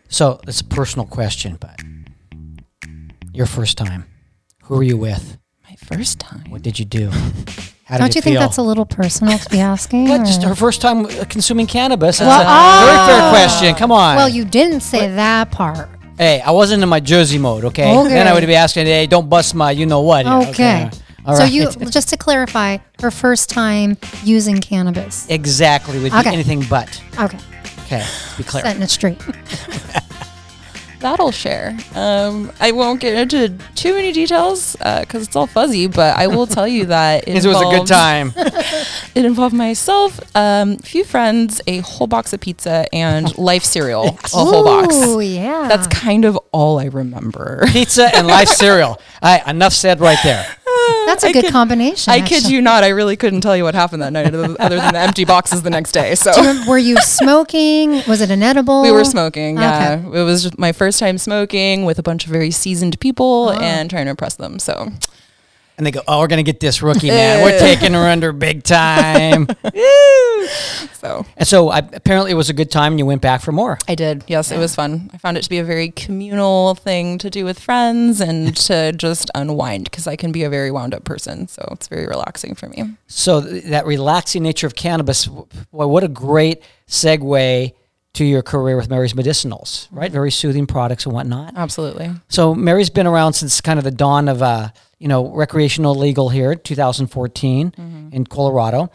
So 0.10 0.42
it's 0.50 0.60
a 0.60 0.66
personal 0.66 1.08
question, 1.08 1.58
but 1.62 1.80
your 3.34 3.46
first 3.46 3.78
time, 3.78 4.06
who 4.64 4.76
were 4.76 4.84
you 4.84 4.98
with? 4.98 5.38
My 5.70 5.76
first 5.76 6.20
time. 6.20 6.50
What 6.50 6.62
did 6.62 6.80
you 6.80 6.86
do? 6.86 7.10
How 7.86 7.98
did 7.98 8.04
you 8.06 8.08
Don't 8.08 8.16
you 8.16 8.22
think 8.22 8.38
that's 8.40 8.58
a 8.58 8.62
little 8.62 8.86
personal 8.86 9.38
to 9.38 9.50
be 9.50 9.60
asking? 9.60 10.08
What? 10.08 10.26
Just 10.26 10.42
her 10.44 10.56
first 10.56 10.82
time 10.82 11.06
consuming 11.26 11.68
cannabis? 11.68 12.20
That's 12.20 12.28
Well, 12.30 12.42
a 12.42 12.86
very 12.86 13.08
fair 13.08 13.28
oh. 13.28 13.32
question. 13.32 13.76
Come 13.76 13.92
on. 13.92 14.16
well, 14.16 14.30
you 14.30 14.46
didn't 14.46 14.80
say 14.82 15.10
that 15.16 15.52
part. 15.52 15.90
hey, 16.18 16.40
I 16.42 16.52
wasn't 16.52 16.82
in 16.82 16.90
my 16.90 17.00
Jersey 17.02 17.38
mode. 17.38 17.66
Okay. 17.66 17.96
Okay. 17.98 18.10
Then 18.10 18.28
I 18.28 18.34
would 18.34 18.46
be 18.46 18.56
asking, 18.56 18.86
hey, 18.86 19.06
don't 19.08 19.28
bust 19.30 19.54
my, 19.54 19.72
you 19.72 19.86
know 19.86 20.02
what? 20.02 20.26
Okay. 20.26 20.90
All 21.26 21.36
so 21.36 21.44
right. 21.44 21.52
you 21.52 21.70
just 21.90 22.10
to 22.10 22.18
clarify, 22.18 22.78
her 23.02 23.12
first 23.12 23.50
time 23.50 23.98
using 24.24 24.60
cannabis. 24.62 25.28
exactly 25.30 26.00
would 26.00 26.12
be 26.12 26.18
Okay. 26.20 26.32
anything 26.34 26.64
but. 26.70 27.02
Okay, 27.20 27.38
Okay. 27.86 28.06
Be 28.38 28.44
clear. 28.44 28.64
setting 28.64 28.82
it 28.82 28.90
straight. 28.90 29.22
That'll 31.04 31.34
share. 31.34 31.78
Um, 31.96 32.50
I 32.62 32.72
won't 32.72 33.02
get 33.02 33.14
into 33.14 33.50
too 33.76 33.94
many 33.94 34.14
details 34.14 34.78
because 34.78 35.28
it's 35.28 35.36
all 35.36 35.48
fuzzy, 35.48 35.88
but 35.88 36.16
I 36.16 36.28
will 36.28 36.48
tell 36.48 36.66
you 36.66 36.86
that 36.86 37.28
it, 37.28 37.36
It 37.44 37.48
was 37.48 37.62
a 37.62 37.66
good 37.66 37.86
time. 37.86 38.34
It 39.16 39.26
involved 39.26 39.54
myself, 39.54 40.20
um, 40.36 40.72
a 40.72 40.78
few 40.78 41.04
friends, 41.04 41.62
a 41.68 41.80
whole 41.80 42.08
box 42.08 42.34
of 42.34 42.40
pizza, 42.40 42.88
and 42.92 43.38
life 43.52 43.64
cereal, 43.64 44.06
a 44.06 44.28
whole 44.30 44.64
box. 44.64 44.96
Oh 44.98 45.20
yeah. 45.20 45.68
That's 45.68 45.86
kind 45.88 46.26
of 46.26 46.40
all 46.52 46.80
I 46.80 46.86
remember. 46.86 47.66
Pizza 47.68 48.10
and 48.16 48.26
life 48.26 48.48
cereal. 48.48 49.00
All 49.22 49.38
right. 49.38 49.46
Enough 49.48 49.74
said 49.74 50.00
right 50.00 50.18
there. 50.24 50.48
That's 51.06 51.24
a 51.24 51.28
I 51.28 51.32
good 51.34 51.46
kid- 51.46 51.52
combination. 51.52 52.12
I 52.14 52.22
kid 52.22 52.48
you 52.50 52.62
not. 52.62 52.84
I 52.84 52.90
really 52.90 53.16
couldn't 53.18 53.42
tell 53.42 53.56
you 53.58 53.64
what 53.64 53.76
happened 53.76 54.02
that 54.02 54.14
night, 54.14 54.28
other 54.34 54.76
than 54.78 54.94
the 54.94 55.00
empty 55.00 55.26
boxes 55.26 55.62
the 55.62 55.70
next 55.70 55.92
day. 55.92 56.16
So 56.16 56.32
Were 56.68 56.78
you 56.78 56.98
smoking? 56.98 58.02
Was 58.08 58.22
it 58.22 58.30
an 58.32 58.42
edible? 58.44 58.82
we 58.84 58.92
were 58.92 59.04
smoking. 59.04 59.58
Okay. 59.58 59.64
Yeah, 59.66 59.96
it 60.00 60.24
was 60.24 60.58
my 60.58 60.72
first 60.72 61.00
time 61.00 61.18
smoking 61.18 61.86
with 61.86 62.00
a 62.00 62.04
bunch 62.04 62.26
of 62.26 62.32
very 62.32 62.52
seasoned 62.52 63.00
people 63.00 63.50
Oh. 63.50 63.60
and 63.60 63.90
trying 63.90 64.06
to 64.06 64.12
impress 64.12 64.36
them. 64.36 64.60
So 64.60 64.92
And 65.78 65.86
they 65.86 65.92
go, 65.92 66.02
"Oh, 66.08 66.20
we're 66.20 66.28
gonna 66.28 66.44
get 66.44 66.60
this 66.60 66.82
rookie 66.82 67.08
man. 67.08 67.44
We're 67.44 67.58
taking 67.60 67.94
her 67.94 68.08
under 68.08 68.32
big 68.32 68.64
time." 68.64 69.48
so 70.94 71.26
and 71.36 71.48
so, 71.48 71.70
I, 71.70 71.80
apparently, 71.80 72.32
it 72.32 72.36
was 72.36 72.50
a 72.50 72.54
good 72.54 72.72
time, 72.72 72.94
and 72.94 73.00
you 73.00 73.06
went 73.06 73.22
back 73.22 73.42
for 73.42 73.52
more. 73.52 73.78
I 73.88 73.96
did. 73.96 74.24
Yes, 74.28 74.52
it 74.52 74.58
was 74.58 74.76
fun. 74.76 75.10
I 75.14 75.18
found 75.18 75.38
it 75.38 75.44
to 75.44 75.50
be 75.50 75.60
a 75.60 75.64
very 75.64 75.90
communal 75.90 76.76
thing 76.76 77.18
to 77.20 77.30
do 77.30 77.46
with 77.46 77.60
friends 77.60 78.22
and 78.22 78.56
to 78.68 78.92
just 78.94 79.30
unwind 79.36 79.86
because 79.86 80.08
I 80.08 80.16
can 80.16 80.32
be 80.32 80.44
a 80.44 80.50
very 80.50 80.72
wound 80.72 80.94
up 80.94 81.04
person. 81.04 81.48
So 81.48 81.68
it's 81.72 81.88
very 81.88 82.06
relaxing 82.06 82.56
for 82.56 82.70
me. 82.70 82.96
So 83.08 83.42
th- 83.42 83.66
that 83.66 83.86
relaxing 83.86 84.44
nature 84.44 84.68
of 84.68 84.76
cannabis, 84.76 85.26
boy, 85.26 85.88
what 85.88 86.04
a 86.04 86.08
great 86.08 86.62
segue 86.88 87.74
to 88.14 88.24
your 88.24 88.44
career 88.44 88.78
with 88.78 88.90
Mary's 88.90 89.14
Medicinals, 89.14 89.88
right? 89.92 90.12
Very 90.12 90.30
soothing 90.30 90.68
products 90.68 91.06
and 91.06 91.16
whatnot. 91.16 91.54
Absolutely. 91.56 92.12
So 92.30 92.54
Mary's 92.54 92.92
been 92.92 93.08
around 93.08 93.34
since 93.34 93.60
kind 93.60 93.80
of 93.80 93.84
the 93.84 93.92
dawn 93.92 94.30
of, 94.30 94.42
uh, 94.44 94.70
you 95.04 95.10
know, 95.10 95.30
recreational 95.36 95.94
legal 95.94 96.30
here, 96.30 96.56
2014 96.56 97.74
in 98.14 98.26
Colorado. 98.26 98.90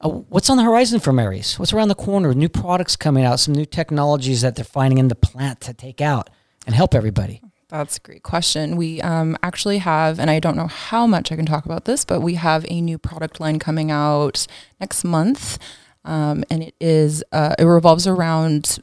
Uh, 0.00 0.08
what's 0.08 0.48
on 0.48 0.56
the 0.56 0.62
horizon 0.62 1.00
for 1.00 1.12
Mary's? 1.12 1.58
What's 1.58 1.72
around 1.72 1.88
the 1.88 1.96
corner? 1.96 2.32
New 2.32 2.48
products 2.48 2.94
coming 2.94 3.24
out, 3.24 3.40
some 3.40 3.56
new 3.56 3.64
technologies 3.64 4.42
that 4.42 4.54
they're 4.54 4.64
finding 4.64 4.98
in 4.98 5.08
the 5.08 5.16
plant 5.16 5.60
to 5.62 5.74
take 5.74 6.00
out 6.00 6.30
and 6.64 6.76
help 6.76 6.94
everybody. 6.94 7.42
That's 7.68 7.96
a 7.96 8.00
great 8.00 8.22
question. 8.22 8.76
We 8.76 9.00
um, 9.02 9.36
actually 9.42 9.78
have, 9.78 10.20
and 10.20 10.30
I 10.30 10.38
don't 10.38 10.56
know 10.56 10.68
how 10.68 11.08
much 11.08 11.32
I 11.32 11.36
can 11.36 11.44
talk 11.44 11.64
about 11.64 11.86
this, 11.86 12.04
but 12.04 12.20
we 12.20 12.34
have 12.34 12.64
a 12.68 12.80
new 12.80 12.96
product 12.96 13.40
line 13.40 13.58
coming 13.58 13.90
out 13.90 14.46
next 14.80 15.02
month, 15.02 15.58
um, 16.04 16.44
and 16.48 16.62
it 16.62 16.76
is 16.80 17.24
uh, 17.32 17.56
it 17.58 17.64
revolves 17.64 18.06
around 18.06 18.78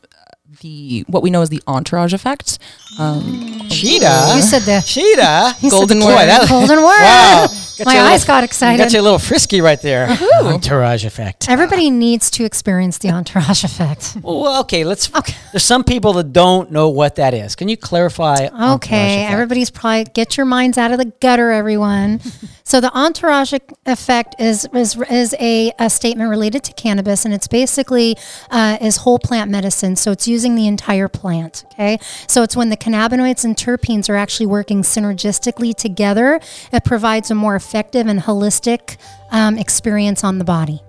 the 0.61 1.03
what 1.07 1.23
we 1.23 1.29
know 1.29 1.41
as 1.41 1.49
the 1.49 1.61
entourage 1.67 2.13
effect. 2.13 2.59
Um, 2.99 3.61
Cheetah. 3.69 4.33
You 4.35 4.41
said 4.41 4.61
the 4.63 4.81
Cheetah. 4.85 5.55
Golden 5.69 5.99
the 5.99 6.05
word. 6.05 6.13
Boy, 6.15 6.25
that- 6.25 6.47
golden 6.49 6.77
word. 6.83 6.85
Wow. 6.85 7.47
Got 7.77 7.87
My 7.87 7.99
eyes 7.99 8.21
little- 8.21 8.27
got 8.35 8.43
excited. 8.45 8.81
Got 8.81 8.93
you 8.93 9.01
a 9.01 9.03
little 9.03 9.19
frisky 9.19 9.59
right 9.59 9.81
there. 9.81 10.07
Entourage 10.43 11.03
effect. 11.03 11.49
Everybody 11.49 11.89
needs 11.91 12.31
to 12.31 12.45
experience 12.45 12.99
the 12.99 13.09
entourage 13.09 13.63
effect. 13.65 14.15
Well, 14.21 14.61
okay, 14.61 14.85
let's. 14.85 15.13
Okay. 15.13 15.33
There's 15.51 15.65
some 15.65 15.83
people 15.83 16.13
that 16.13 16.31
don't 16.31 16.71
know 16.71 16.87
what 16.87 17.15
that 17.15 17.33
is. 17.33 17.53
Can 17.55 17.67
you 17.67 17.75
clarify? 17.75 18.47
Okay, 18.75 19.25
everybody's 19.25 19.69
probably 19.71 20.05
get 20.05 20.37
your 20.37 20.45
minds 20.45 20.77
out 20.77 20.91
of 20.91 20.99
the 20.99 21.11
gutter, 21.19 21.51
everyone. 21.51 22.21
so 22.63 22.79
the 22.79 22.91
entourage 22.97 23.53
effect 23.85 24.35
is 24.39 24.65
is, 24.73 24.95
is 25.09 25.35
a, 25.41 25.73
a 25.77 25.89
statement 25.89 26.29
related 26.29 26.63
to 26.63 26.73
cannabis, 26.73 27.25
and 27.25 27.33
it's 27.33 27.47
basically 27.47 28.15
uh, 28.51 28.77
is 28.79 28.97
whole 28.97 29.19
plant 29.19 29.51
medicine. 29.51 29.97
So 29.97 30.11
it's 30.11 30.29
using 30.35 30.55
the 30.55 30.67
entire 30.67 31.07
plant. 31.07 31.63
Okay, 31.73 31.97
so 32.27 32.43
it's 32.43 32.55
when 32.55 32.69
the 32.69 32.77
cannabinoids 32.77 33.43
and 33.45 33.55
terpenes 33.55 34.09
are 34.09 34.15
actually 34.15 34.47
working 34.47 34.81
synergistically 34.83 35.73
together. 35.73 36.39
It 36.71 36.83
provides 36.83 37.31
a 37.31 37.35
more 37.35 37.55
effective 37.55 38.07
and 38.07 38.19
holistic 38.19 38.97
um, 39.31 39.57
experience 39.57 40.23
on 40.23 40.37
the 40.39 40.45
body. 40.45 40.79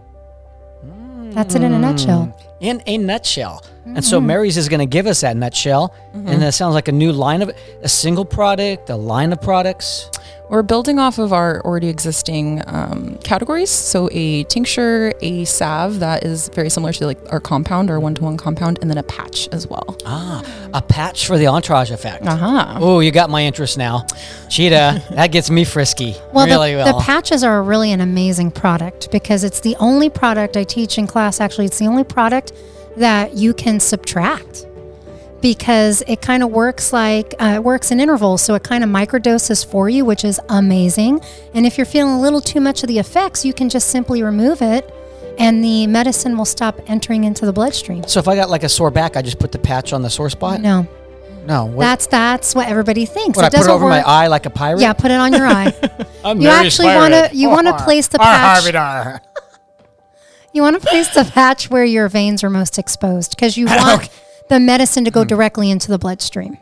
That's 1.37 1.55
it 1.55 1.63
in 1.63 1.73
a 1.73 1.79
nutshell. 1.79 2.23
Mm. 2.27 2.67
in 2.69 2.83
a 2.87 2.97
nutshell. 2.97 3.63
And 3.85 4.03
so 4.03 4.19
mm-hmm. 4.19 4.27
Mary's 4.27 4.57
is 4.57 4.69
going 4.69 4.81
to 4.81 4.93
give 4.99 5.07
us 5.07 5.21
that 5.21 5.37
nutshell. 5.37 5.95
And 6.13 6.27
mm-hmm. 6.27 6.41
that 6.41 6.55
sounds 6.55 6.75
like 6.75 6.89
a 6.89 6.93
new 6.93 7.13
line 7.13 7.43
of 7.43 7.51
a 7.83 7.89
single 7.89 8.25
product, 8.25 8.89
a 8.91 8.97
line 8.97 9.33
of 9.33 9.41
products. 9.41 10.11
We're 10.49 10.63
building 10.63 11.01
off 11.01 11.19
of 11.19 11.33
our 11.33 11.61
already 11.65 11.89
existing 11.89 12.63
um, 12.67 13.19
categories. 13.25 13.71
So 13.71 14.09
a 14.13 14.45
tincture, 14.45 15.13
a 15.21 15.45
salve 15.45 15.99
that 15.99 16.25
is 16.25 16.49
very 16.51 16.71
similar 16.71 16.93
to 16.93 17.07
like 17.07 17.19
our 17.33 17.41
compound, 17.41 17.91
our 17.91 17.99
one-to-one 17.99 18.37
compound, 18.37 18.79
and 18.81 18.89
then 18.89 18.97
a 18.97 19.03
patch 19.03 19.49
as 19.51 19.67
well. 19.67 19.97
Ah, 20.07 20.45
a 20.73 20.81
patch 20.81 21.27
for 21.27 21.37
the 21.37 21.49
entourage 21.49 21.91
effect. 21.91 22.25
Uh-huh. 22.25 22.79
Oh, 22.81 23.01
you 23.01 23.11
got 23.11 23.29
my 23.29 23.43
interest 23.43 23.77
now. 23.77 24.07
Cheetah, 24.49 25.03
that 25.11 25.33
gets 25.33 25.51
me 25.51 25.65
frisky. 25.65 26.15
Well, 26.33 26.47
really 26.47 26.73
the, 26.73 26.79
well. 26.79 26.99
the 26.99 27.05
patches 27.05 27.43
are 27.43 27.61
really 27.63 27.91
an 27.91 28.01
amazing 28.01 28.53
product 28.53 29.11
because 29.11 29.43
it's 29.43 29.61
the 29.61 29.75
only 29.81 30.11
product 30.11 30.57
I 30.57 30.63
teach 30.63 30.97
in 30.97 31.09
class. 31.09 31.41
Actually, 31.41 31.67
it's 31.67 31.79
the 31.79 31.87
only 31.87 32.05
product 32.05 32.53
that 32.97 33.35
you 33.35 33.53
can 33.53 33.81
subtract 33.81 34.66
because 35.47 36.03
it 36.09 36.21
kind 36.21 36.43
of 36.43 36.51
works 36.51 36.93
like 36.93 37.33
uh, 37.39 37.53
it 37.55 37.63
works 37.63 37.93
in 37.93 38.01
intervals. 38.01 38.43
So 38.43 38.55
it 38.57 38.65
kind 38.65 38.83
of 38.83 38.91
microdoses 38.91 39.65
for 39.65 39.89
you, 39.89 40.05
which 40.05 40.25
is 40.25 40.41
amazing. 40.49 41.21
And 41.55 41.65
if 41.65 41.79
you're 41.79 41.85
feeling 41.87 42.15
a 42.15 42.21
little 42.21 42.41
too 42.41 42.61
much 42.61 42.83
of 42.83 42.89
the 42.89 42.99
effects, 42.99 43.45
you 43.45 43.53
can 43.53 43.69
just 43.69 43.89
simply 43.91 44.25
remove 44.25 44.61
it 44.61 44.93
and 45.39 45.63
the 45.63 45.87
medicine 45.87 46.37
will 46.37 46.47
stop 46.47 46.81
entering 46.89 47.23
into 47.23 47.47
the 47.47 47.53
bloodstream. 47.53 48.03
so 48.09 48.19
if 48.19 48.27
I 48.27 48.35
got 48.35 48.51
like 48.51 48.65
a 48.65 48.69
sore 48.69 48.91
back, 48.91 49.17
I 49.17 49.23
just 49.23 49.39
put 49.39 49.53
the 49.53 49.59
patch 49.59 49.93
on 49.93 50.03
the 50.03 50.11
sore 50.11 50.31
spot? 50.31 50.61
No, 50.61 50.85
No. 51.47 51.67
What, 51.67 51.85
that's 51.85 52.07
that's 52.09 52.55
what 52.57 52.67
everybody 52.67 53.07
thinks. 53.07 53.37
what, 53.37 53.45
I 53.45 53.49
put 53.51 53.55
it 53.55 53.59
doesn't 53.59 53.73
over 53.73 53.89
my 53.89 54.01
eye 54.01 54.27
like 54.27 54.47
a 54.47 54.51
pirate? 54.51 54.81
Yeah, 54.81 54.95
put 54.95 55.13
it 55.13 55.21
on 55.21 55.33
your 55.33 55.47
eye. 55.47 55.73
I'm 56.25 56.41
You 56.41 56.49
actually 56.49 56.89
want 56.89 57.15
to 57.15 57.21
pirate. 57.21 57.35
you 57.35 57.51
want 57.51 57.69
to 57.69 57.77
place 57.85 58.09
the 58.09 58.19
Ar, 58.19 58.25
patch. 58.25 58.59
Harvey 58.59 58.73
Dar. 58.73 59.23
You 60.53 60.63
want 60.63 60.81
to 60.81 60.89
place 60.89 61.09
the 61.15 61.25
patch 61.25 61.69
where 61.69 61.85
your 61.85 62.09
veins 62.09 62.43
are 62.43 62.49
most 62.49 62.79
exposed 62.79 63.37
because 63.37 63.59
you 63.59 63.67
want 63.71 64.05
Okay. 64.05 64.11
The 64.49 64.61
medicine 64.61 65.05
to 65.05 65.11
go 65.11 65.23
Hmm. 65.23 65.29
directly 65.29 65.71
into 65.71 65.89
the 65.91 65.99
bloodstream. 65.99 66.59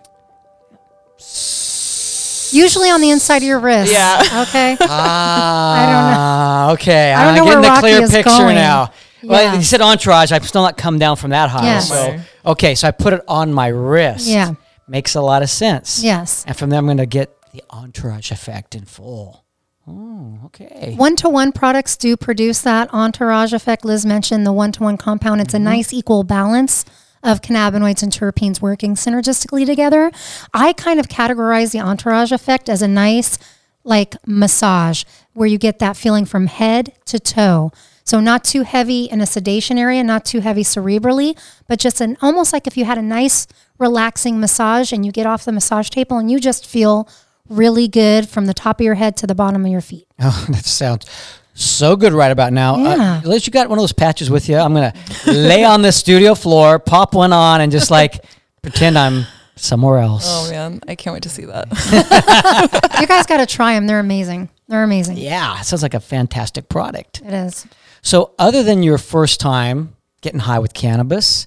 Usually 2.52 2.88
on 2.90 3.00
the 3.00 3.10
inside 3.10 3.38
of 3.38 3.42
your 3.44 3.58
wrist. 3.58 3.92
Yeah. 3.92 4.44
Okay. 4.48 4.76
Ah, 4.88 6.70
okay. 6.72 7.12
I 7.12 7.24
don't 7.24 7.28
I'm 7.30 7.36
know 7.36 7.44
getting 7.44 7.60
where 7.60 7.62
the 7.62 7.68
Rocky 7.68 7.80
clear 7.80 8.02
is 8.02 8.10
picture 8.10 8.30
going. 8.30 8.54
now. 8.54 8.90
Well, 9.22 9.42
Yeah. 9.42 9.54
you 9.56 9.62
said 9.64 9.80
entourage. 9.80 10.30
I'm 10.32 10.42
still 10.42 10.62
not 10.62 10.76
come 10.76 10.98
down 10.98 11.16
from 11.16 11.30
that 11.30 11.50
high. 11.50 11.64
Yes. 11.64 11.88
So, 11.88 12.18
okay, 12.46 12.74
so 12.74 12.86
I 12.88 12.90
put 12.90 13.12
it 13.12 13.22
on 13.26 13.52
my 13.52 13.68
wrist. 13.68 14.26
Yeah. 14.26 14.52
Makes 14.86 15.14
a 15.14 15.20
lot 15.22 15.42
of 15.42 15.50
sense. 15.50 16.02
Yes. 16.02 16.44
And 16.46 16.56
from 16.56 16.70
there, 16.70 16.78
I'm 16.78 16.84
going 16.86 16.98
to 16.98 17.06
get 17.06 17.34
the 17.52 17.62
entourage 17.70 18.30
effect 18.30 18.74
in 18.74 18.84
full. 18.84 19.44
Oh, 19.88 20.38
okay. 20.46 20.94
One 20.96 21.16
to 21.16 21.28
one 21.28 21.52
products 21.52 21.96
do 21.96 22.16
produce 22.16 22.60
that 22.62 22.92
entourage 22.92 23.52
effect. 23.52 23.84
Liz 23.84 24.06
mentioned 24.06 24.46
the 24.46 24.52
one 24.52 24.72
to 24.72 24.82
one 24.82 24.96
compound. 24.96 25.40
It's 25.40 25.54
a 25.54 25.58
nice 25.58 25.92
equal 25.92 26.22
balance 26.22 26.84
of 27.24 27.40
cannabinoids 27.40 28.02
and 28.02 28.12
terpenes 28.12 28.60
working 28.60 28.94
synergistically 28.94 29.66
together. 29.66 30.12
I 30.52 30.72
kind 30.74 31.00
of 31.00 31.08
categorize 31.08 31.72
the 31.72 31.80
entourage 31.80 32.30
effect 32.30 32.68
as 32.68 32.82
a 32.82 32.88
nice, 32.88 33.38
like, 33.82 34.14
massage 34.26 35.04
where 35.32 35.48
you 35.48 35.58
get 35.58 35.80
that 35.80 35.96
feeling 35.96 36.26
from 36.26 36.46
head 36.46 36.92
to 37.06 37.18
toe. 37.18 37.72
So, 38.04 38.20
not 38.20 38.44
too 38.44 38.62
heavy 38.62 39.04
in 39.04 39.22
a 39.22 39.26
sedation 39.26 39.78
area, 39.78 40.04
not 40.04 40.26
too 40.26 40.40
heavy 40.40 40.62
cerebrally, 40.62 41.36
but 41.66 41.80
just 41.80 42.02
an 42.02 42.18
almost 42.20 42.52
like 42.52 42.66
if 42.66 42.76
you 42.76 42.84
had 42.84 42.98
a 42.98 43.02
nice, 43.02 43.46
relaxing 43.78 44.38
massage 44.38 44.92
and 44.92 45.04
you 45.04 45.10
get 45.10 45.26
off 45.26 45.44
the 45.44 45.52
massage 45.52 45.88
table 45.88 46.18
and 46.18 46.30
you 46.30 46.38
just 46.38 46.66
feel 46.66 47.08
really 47.48 47.88
good 47.88 48.28
from 48.28 48.46
the 48.46 48.54
top 48.54 48.80
of 48.80 48.84
your 48.84 48.94
head 48.94 49.16
to 49.16 49.26
the 49.26 49.34
bottom 49.34 49.64
of 49.64 49.70
your 49.70 49.80
feet. 49.80 50.06
Oh, 50.20 50.46
that 50.50 50.64
sounds 50.64 51.06
so 51.54 51.96
good 51.96 52.12
right 52.12 52.30
about 52.30 52.52
now. 52.52 52.76
Yeah. 52.76 53.20
Uh, 53.24 53.28
Liz, 53.28 53.46
you 53.46 53.52
got 53.52 53.68
one 53.68 53.78
of 53.78 53.82
those 53.82 53.92
patches 53.92 54.28
with 54.28 54.48
you. 54.48 54.56
I'm 54.56 54.74
going 54.74 54.92
to 54.92 55.32
lay 55.32 55.64
on 55.64 55.82
the 55.82 55.92
studio 55.92 56.34
floor, 56.34 56.78
pop 56.78 57.14
one 57.14 57.32
on, 57.32 57.60
and 57.60 57.72
just 57.72 57.90
like 57.90 58.24
pretend 58.62 58.98
I'm 58.98 59.24
somewhere 59.56 59.98
else. 59.98 60.24
Oh 60.26 60.50
man, 60.50 60.80
I 60.88 60.96
can't 60.96 61.14
wait 61.14 61.22
to 61.22 61.28
see 61.28 61.44
that. 61.44 61.68
you 63.00 63.06
guys 63.06 63.26
got 63.26 63.38
to 63.38 63.46
try 63.46 63.74
them. 63.74 63.86
They're 63.86 64.00
amazing. 64.00 64.50
They're 64.68 64.82
amazing. 64.82 65.16
Yeah, 65.16 65.60
it 65.60 65.64
sounds 65.64 65.82
like 65.82 65.94
a 65.94 66.00
fantastic 66.00 66.68
product. 66.68 67.22
It 67.24 67.32
is. 67.32 67.66
So, 68.02 68.34
other 68.38 68.62
than 68.62 68.82
your 68.82 68.98
first 68.98 69.40
time 69.40 69.96
getting 70.20 70.40
high 70.40 70.58
with 70.58 70.74
cannabis, 70.74 71.46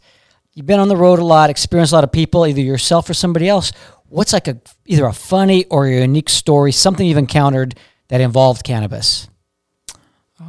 you've 0.53 0.65
been 0.65 0.79
on 0.79 0.87
the 0.87 0.97
road 0.97 1.19
a 1.19 1.23
lot, 1.23 1.49
experienced 1.49 1.91
a 1.91 1.95
lot 1.95 2.03
of 2.03 2.11
people, 2.11 2.47
either 2.47 2.61
yourself 2.61 3.09
or 3.09 3.13
somebody 3.13 3.49
else. 3.49 3.71
What's 4.09 4.31
like 4.33 4.47
a 4.47 4.57
either 4.85 5.05
a 5.05 5.13
funny 5.13 5.65
or 5.65 5.85
a 5.85 5.91
unique 5.99 6.29
story, 6.29 6.71
something 6.71 7.05
you've 7.05 7.17
encountered 7.17 7.75
that 8.07 8.21
involved 8.21 8.63
cannabis? 8.63 9.27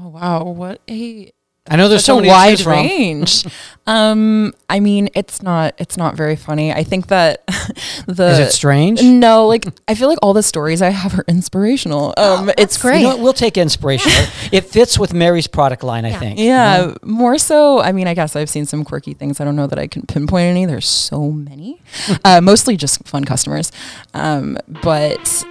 Oh 0.08 0.10
wow, 0.10 0.44
what 0.44 0.80
a 0.88 1.32
I 1.70 1.76
know 1.76 1.88
there's 1.88 2.04
so 2.04 2.18
a 2.18 2.22
many 2.22 2.28
to 2.28 2.34
wide 2.34 2.60
range. 2.66 3.44
um, 3.86 4.54
I 4.70 4.80
mean, 4.80 5.10
it's 5.14 5.42
not 5.42 5.74
it's 5.78 5.96
not 5.96 6.16
very 6.16 6.36
funny. 6.36 6.72
I 6.72 6.82
think 6.82 7.08
that 7.08 7.46
the 8.06 8.30
Is 8.30 8.38
it 8.38 8.52
strange? 8.52 9.02
No, 9.02 9.46
like 9.46 9.66
I 9.86 9.94
feel 9.94 10.08
like 10.08 10.18
all 10.22 10.32
the 10.32 10.42
stories 10.42 10.80
I 10.80 10.88
have 10.90 11.18
are 11.18 11.24
inspirational. 11.28 12.14
Um, 12.16 12.50
it's 12.56 12.80
great. 12.80 13.02
You 13.02 13.08
know? 13.08 13.16
We'll 13.18 13.34
take 13.34 13.58
inspiration. 13.58 14.10
it 14.52 14.64
fits 14.64 14.98
with 14.98 15.12
Mary's 15.12 15.46
product 15.46 15.82
line, 15.82 16.04
I 16.04 16.12
think. 16.12 16.38
Yeah, 16.38 16.94
more 17.02 17.36
so. 17.36 17.80
I 17.80 17.92
mean, 17.92 18.06
I 18.06 18.14
guess 18.14 18.34
I've 18.34 18.50
seen 18.50 18.64
some 18.64 18.84
quirky 18.84 19.12
things. 19.12 19.40
I 19.40 19.44
don't 19.44 19.56
know 19.56 19.66
that 19.66 19.78
I 19.78 19.86
can 19.86 20.06
pinpoint 20.06 20.44
any. 20.44 20.64
There's 20.64 20.88
so 20.88 21.30
many, 21.30 21.82
uh, 22.24 22.40
mostly 22.40 22.76
just 22.76 23.06
fun 23.06 23.24
customers. 23.24 23.72
Um, 24.14 24.56
but 24.82 25.44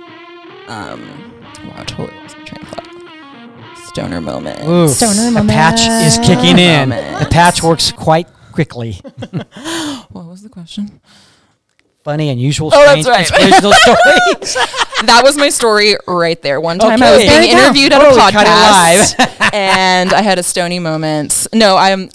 um, 0.68 1.34
wow, 1.64 1.84
totally 1.84 2.18
lost 2.20 2.38
my 2.38 2.44
train 2.44 2.62
of 2.64 2.70
thought. 2.70 2.87
Stoner 3.98 4.22
moment. 4.22 4.60
Ooh, 4.64 4.88
Stoner 4.88 5.32
the 5.42 5.48
patch 5.48 5.80
is 5.82 6.20
moment. 6.20 6.40
kicking 6.42 6.60
in. 6.60 6.90
Moment. 6.90 7.20
The 7.20 7.26
patch 7.32 7.64
works 7.64 7.92
quite 7.92 8.28
quickly. 8.52 9.02
What 10.12 10.26
was 10.28 10.44
the 10.44 10.50
question? 10.50 11.02
Funny, 12.04 12.30
unusual, 12.30 12.70
Oh, 12.74 12.84
strange, 12.86 13.06
that's 13.06 13.32
right. 13.32 13.42
inspirational 13.52 13.74
stories. 13.74 14.54
that 15.08 15.22
was 15.24 15.36
my 15.36 15.50
story 15.50 15.96
right 16.08 16.40
there. 16.44 16.62
One 16.62 16.78
time 16.80 17.02
I 17.02 17.12
was 17.16 17.24
being 17.26 17.44
you 17.44 17.58
interviewed 17.58 17.92
at 17.92 18.02
Oh, 18.02 18.12
a 18.12 18.14
we 18.14 18.32
cut 18.32 18.46
podcast, 18.46 19.50
and 19.54 20.14
I 20.14 20.22
had 20.22 20.38
a 20.40 20.44
stony 20.44 20.78
moment. 20.80 21.48
No, 21.54 21.76
I'm. 21.76 22.10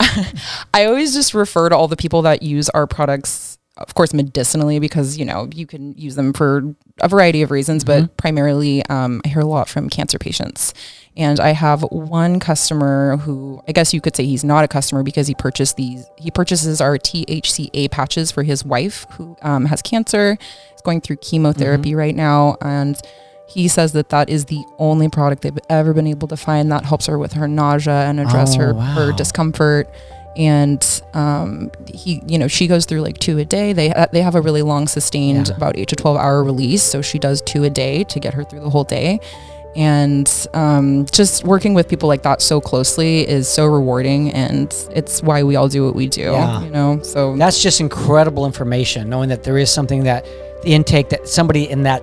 I 0.72 0.84
always 0.86 1.12
just 1.14 1.34
refer 1.34 1.68
to 1.68 1.76
all 1.76 1.88
the 1.88 1.96
people 1.96 2.22
that 2.22 2.42
use 2.42 2.68
our 2.70 2.86
products, 2.86 3.58
of 3.76 3.94
course, 3.94 4.14
medicinally, 4.14 4.78
because 4.78 5.18
you 5.18 5.24
know 5.26 5.48
you 5.52 5.66
can 5.66 5.92
use 5.98 6.14
them 6.14 6.32
for 6.32 6.74
a 7.00 7.08
variety 7.08 7.42
of 7.42 7.50
reasons, 7.50 7.84
Mm-hmm. 7.84 8.04
but 8.06 8.16
primarily, 8.16 8.86
um, 8.86 9.20
I 9.24 9.28
hear 9.28 9.40
a 9.40 9.46
lot 9.46 9.68
from 9.68 9.90
cancer 9.90 10.18
patients. 10.18 10.72
And 11.16 11.38
I 11.40 11.50
have 11.50 11.82
one 11.82 12.40
customer 12.40 13.18
who 13.18 13.62
I 13.68 13.72
guess 13.72 13.92
you 13.92 14.00
could 14.00 14.16
say 14.16 14.24
he's 14.24 14.44
not 14.44 14.64
a 14.64 14.68
customer 14.68 15.02
because 15.02 15.26
he 15.26 15.34
purchased 15.34 15.76
these. 15.76 16.08
He 16.16 16.30
purchases 16.30 16.80
our 16.80 16.96
THCA 16.96 17.90
patches 17.90 18.30
for 18.30 18.42
his 18.42 18.64
wife 18.64 19.06
who 19.10 19.36
um, 19.42 19.66
has 19.66 19.82
cancer. 19.82 20.38
He's 20.70 20.80
going 20.82 21.00
through 21.02 21.16
chemotherapy 21.16 21.90
Mm-hmm. 21.90 21.98
right 21.98 22.16
now, 22.16 22.56
and 22.62 22.98
he 23.46 23.68
says 23.68 23.92
that 23.92 24.08
that 24.08 24.30
is 24.30 24.46
the 24.46 24.64
only 24.78 25.10
product 25.10 25.42
they've 25.42 25.58
ever 25.68 25.92
been 25.92 26.06
able 26.06 26.28
to 26.28 26.36
find 26.38 26.72
that 26.72 26.86
helps 26.86 27.04
her 27.06 27.18
with 27.18 27.34
her 27.34 27.46
nausea 27.46 28.06
and 28.08 28.18
address 28.18 28.54
Oh, 28.56 28.60
her 28.60 28.74
wow. 28.74 28.80
her 28.94 29.12
discomfort. 29.12 29.90
And 30.34 30.82
um, 31.12 31.70
he, 31.86 32.22
you 32.26 32.38
know, 32.38 32.48
she 32.48 32.66
goes 32.66 32.86
through 32.86 33.02
like 33.02 33.18
two 33.18 33.36
a 33.36 33.44
day. 33.44 33.74
They 33.74 33.92
uh, 33.92 34.06
they 34.14 34.22
have 34.22 34.34
a 34.34 34.40
really 34.40 34.62
long, 34.62 34.88
sustained, 34.88 35.48
Yeah. 35.48 35.56
about 35.56 35.76
eight 35.76 35.88
to 35.88 35.96
twelve 35.96 36.16
hour 36.16 36.42
release. 36.42 36.82
So 36.82 37.02
she 37.02 37.18
does 37.18 37.42
two 37.42 37.64
a 37.64 37.70
day 37.70 38.04
to 38.04 38.18
get 38.18 38.32
her 38.32 38.42
through 38.44 38.60
the 38.60 38.70
whole 38.70 38.84
day. 38.84 39.20
And 39.74 40.30
um, 40.52 41.06
just 41.06 41.44
working 41.44 41.72
with 41.72 41.88
people 41.88 42.08
like 42.08 42.22
that 42.22 42.42
so 42.42 42.60
closely 42.60 43.26
is 43.26 43.48
so 43.48 43.66
rewarding, 43.66 44.30
and 44.32 44.74
it's 44.92 45.22
why 45.22 45.42
we 45.42 45.56
all 45.56 45.68
do 45.68 45.84
what 45.86 45.94
we 45.94 46.08
do. 46.08 46.22
Yeah. 46.22 46.62
You 46.62 46.70
know, 46.70 47.00
so 47.02 47.36
That's 47.36 47.62
just 47.62 47.80
incredible 47.80 48.44
information, 48.44 49.08
knowing 49.08 49.30
that 49.30 49.44
there 49.44 49.56
is 49.56 49.70
something 49.70 50.04
that 50.04 50.26
the 50.62 50.74
intake 50.74 51.08
that 51.08 51.26
somebody 51.26 51.68
in 51.70 51.84
that 51.84 52.02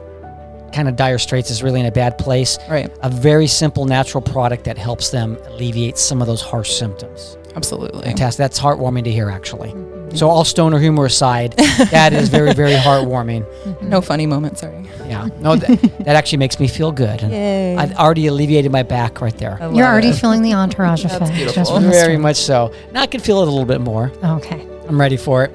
kind 0.74 0.88
of 0.88 0.96
dire 0.96 1.18
straits 1.18 1.50
is 1.50 1.64
really 1.64 1.80
in 1.80 1.86
a 1.86 1.92
bad 1.92 2.18
place. 2.18 2.58
right, 2.70 2.92
A 3.02 3.10
very 3.10 3.48
simple 3.48 3.86
natural 3.86 4.22
product 4.22 4.64
that 4.66 4.78
helps 4.78 5.10
them 5.10 5.38
alleviate 5.48 5.98
some 5.98 6.22
of 6.22 6.28
those 6.28 6.42
harsh 6.42 6.72
symptoms. 6.72 7.38
Absolutely. 7.56 8.04
Fantastic. 8.04 8.38
That's 8.38 8.60
heartwarming 8.60 9.04
to 9.06 9.12
hear, 9.12 9.30
actually. 9.30 9.74
So, 10.16 10.28
all 10.28 10.44
stoner 10.44 10.80
humor 10.80 11.06
aside, 11.06 11.54
that 11.92 12.14
is 12.14 12.30
very, 12.30 12.54
very 12.54 12.74
heartwarming. 12.88 13.46
No 13.84 14.02
funny 14.02 14.26
moments. 14.26 14.62
Sorry. 14.62 14.86
Yeah. 15.06 15.28
No, 15.40 15.56
th- 15.56 15.80
that 16.00 16.16
actually 16.16 16.40
makes 16.40 16.60
me 16.60 16.68
feel 16.68 16.92
good. 16.92 17.22
And 17.22 17.32
Yay. 17.32 17.76
I've 17.78 17.94
already 17.96 18.26
alleviated 18.28 18.72
my 18.72 18.82
back 18.84 19.22
right 19.22 19.38
there. 19.38 19.58
You're 19.72 19.86
already 19.86 20.12
feeling 20.12 20.42
the 20.42 20.54
entourage 20.54 21.04
That's 21.04 21.16
effect. 21.16 21.34
beautiful. 21.36 21.64
just 21.64 21.74
Very 21.84 22.18
much 22.18 22.38
so. 22.38 22.74
Now 22.92 23.02
I 23.02 23.08
can 23.08 23.22
feel 23.22 23.40
it 23.42 23.48
a 23.48 23.52
little 23.52 23.66
bit 23.68 23.82
more. 23.82 24.12
Okay. 24.24 24.66
I'm 24.88 25.00
ready 25.00 25.18
for 25.18 25.44
it. 25.44 25.52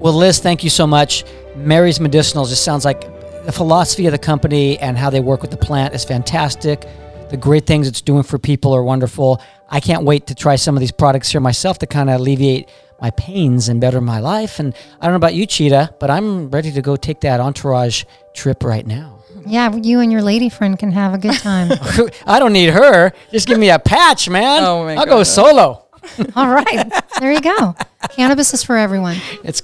Well, 0.00 0.14
Liz, 0.14 0.38
thank 0.38 0.64
you 0.64 0.70
so 0.70 0.86
much. 0.86 1.24
Mary's 1.56 1.98
Medicinals 1.98 2.48
just 2.48 2.64
sounds 2.64 2.84
like 2.86 3.02
the 3.44 3.52
philosophy 3.52 4.06
of 4.06 4.12
the 4.12 4.18
company 4.18 4.78
and 4.78 4.96
how 4.96 5.10
they 5.10 5.20
work 5.20 5.42
with 5.42 5.50
the 5.50 5.56
plant 5.58 5.92
is 5.94 6.04
fantastic. 6.04 6.86
The 7.30 7.36
great 7.36 7.66
things 7.66 7.86
it's 7.86 8.00
doing 8.00 8.22
for 8.22 8.38
people 8.38 8.74
are 8.74 8.82
wonderful. 8.82 9.40
I 9.68 9.80
can't 9.80 10.04
wait 10.04 10.26
to 10.28 10.34
try 10.34 10.56
some 10.56 10.76
of 10.76 10.80
these 10.80 10.92
products 10.92 11.30
here 11.30 11.40
myself 11.40 11.78
to 11.80 11.86
kind 11.86 12.08
of 12.08 12.20
alleviate 12.20 12.70
my 13.00 13.10
pains 13.10 13.68
and 13.68 13.80
better 13.80 14.00
my 14.00 14.18
life. 14.18 14.58
And 14.58 14.74
I 15.00 15.04
don't 15.04 15.12
know 15.12 15.16
about 15.16 15.34
you, 15.34 15.44
Cheetah, 15.44 15.94
but 16.00 16.10
I'm 16.10 16.50
ready 16.50 16.72
to 16.72 16.82
go 16.82 16.96
take 16.96 17.20
that 17.20 17.38
entourage 17.40 18.04
trip 18.34 18.64
right 18.64 18.86
now. 18.86 19.18
Yeah, 19.46 19.74
you 19.74 20.00
and 20.00 20.10
your 20.10 20.22
lady 20.22 20.48
friend 20.48 20.78
can 20.78 20.90
have 20.92 21.14
a 21.14 21.18
good 21.18 21.38
time. 21.38 21.70
I 22.26 22.38
don't 22.38 22.52
need 22.52 22.70
her. 22.70 23.12
Just 23.30 23.46
give 23.46 23.58
me 23.58 23.70
a 23.70 23.78
patch, 23.78 24.28
man. 24.28 24.64
Oh 24.64 24.84
my 24.84 24.94
I'll 24.96 25.06
go 25.06 25.22
solo. 25.22 25.84
All 26.34 26.48
right. 26.48 26.90
There 27.20 27.32
you 27.32 27.40
go. 27.40 27.74
Cannabis 28.10 28.54
is 28.54 28.62
for 28.62 28.76
everyone. 28.76 29.16
It's 29.44 29.62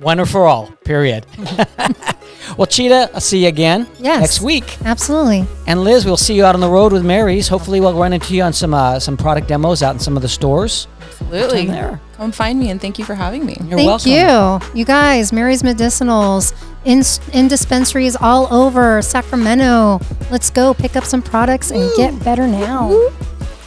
one 0.00 0.18
or 0.20 0.26
for 0.26 0.46
all, 0.46 0.66
period. 0.84 1.26
well, 2.56 2.66
Cheetah, 2.66 3.10
I'll 3.14 3.20
see 3.20 3.42
you 3.42 3.48
again 3.48 3.86
Yes. 3.98 4.20
next 4.20 4.40
week. 4.40 4.78
Absolutely. 4.84 5.44
And 5.66 5.82
Liz, 5.84 6.04
we'll 6.04 6.16
see 6.16 6.34
you 6.34 6.44
out 6.44 6.54
on 6.54 6.60
the 6.60 6.68
road 6.70 6.92
with 6.92 7.04
Mary's. 7.04 7.48
Hopefully, 7.48 7.80
we'll 7.80 7.94
run 7.94 8.12
into 8.12 8.34
you 8.34 8.42
on 8.42 8.52
some 8.52 8.74
uh, 8.74 8.98
some 8.98 9.16
product 9.16 9.48
demos 9.48 9.82
out 9.82 9.94
in 9.94 10.00
some 10.00 10.16
of 10.16 10.22
the 10.22 10.28
stores. 10.28 10.86
Absolutely. 11.20 11.66
Come 11.66 11.74
there. 11.74 12.00
Come 12.16 12.32
find 12.32 12.58
me 12.58 12.70
and 12.70 12.80
thank 12.80 12.98
you 12.98 13.04
for 13.04 13.14
having 13.14 13.44
me. 13.44 13.56
You're 13.64 13.78
Thank 13.78 13.86
welcome. 13.86 14.10
you. 14.10 14.78
You 14.78 14.84
guys, 14.84 15.32
Mary's 15.32 15.62
Medicinals 15.62 16.54
in, 16.84 17.02
in 17.38 17.48
dispensaries 17.48 18.16
all 18.16 18.52
over 18.52 19.00
Sacramento. 19.02 20.00
Let's 20.30 20.50
go 20.50 20.72
pick 20.74 20.96
up 20.96 21.04
some 21.04 21.22
products 21.22 21.70
and 21.70 21.90
get 21.96 22.18
better 22.24 22.46
now. 22.46 23.10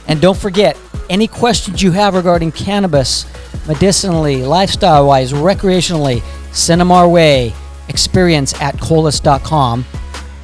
And 0.08 0.20
don't 0.20 0.38
forget, 0.38 0.78
any 1.10 1.28
questions 1.28 1.82
you 1.82 1.92
have 1.92 2.16
regarding 2.16 2.52
cannabis, 2.52 3.26
medicinally, 3.68 4.44
lifestyle 4.44 5.08
wise, 5.08 5.32
recreationally, 5.32 6.22
send 6.54 6.82
them 6.82 6.92
our 6.92 7.08
way. 7.08 7.54
Experience 7.90 8.60
at 8.62 8.80
colas.com. 8.80 9.86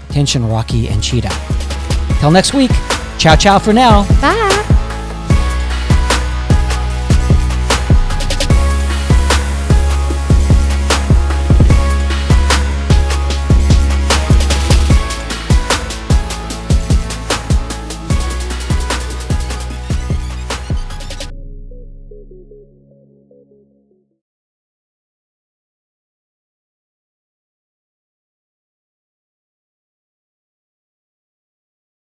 Attention, 0.10 0.48
Rocky 0.48 0.88
and 0.88 1.02
Cheetah. 1.02 1.36
Till 2.20 2.32
next 2.32 2.54
week. 2.54 2.72
Ciao, 3.18 3.36
ciao 3.36 3.60
for 3.60 3.74
now. 3.74 4.08
Bye. 4.22 4.76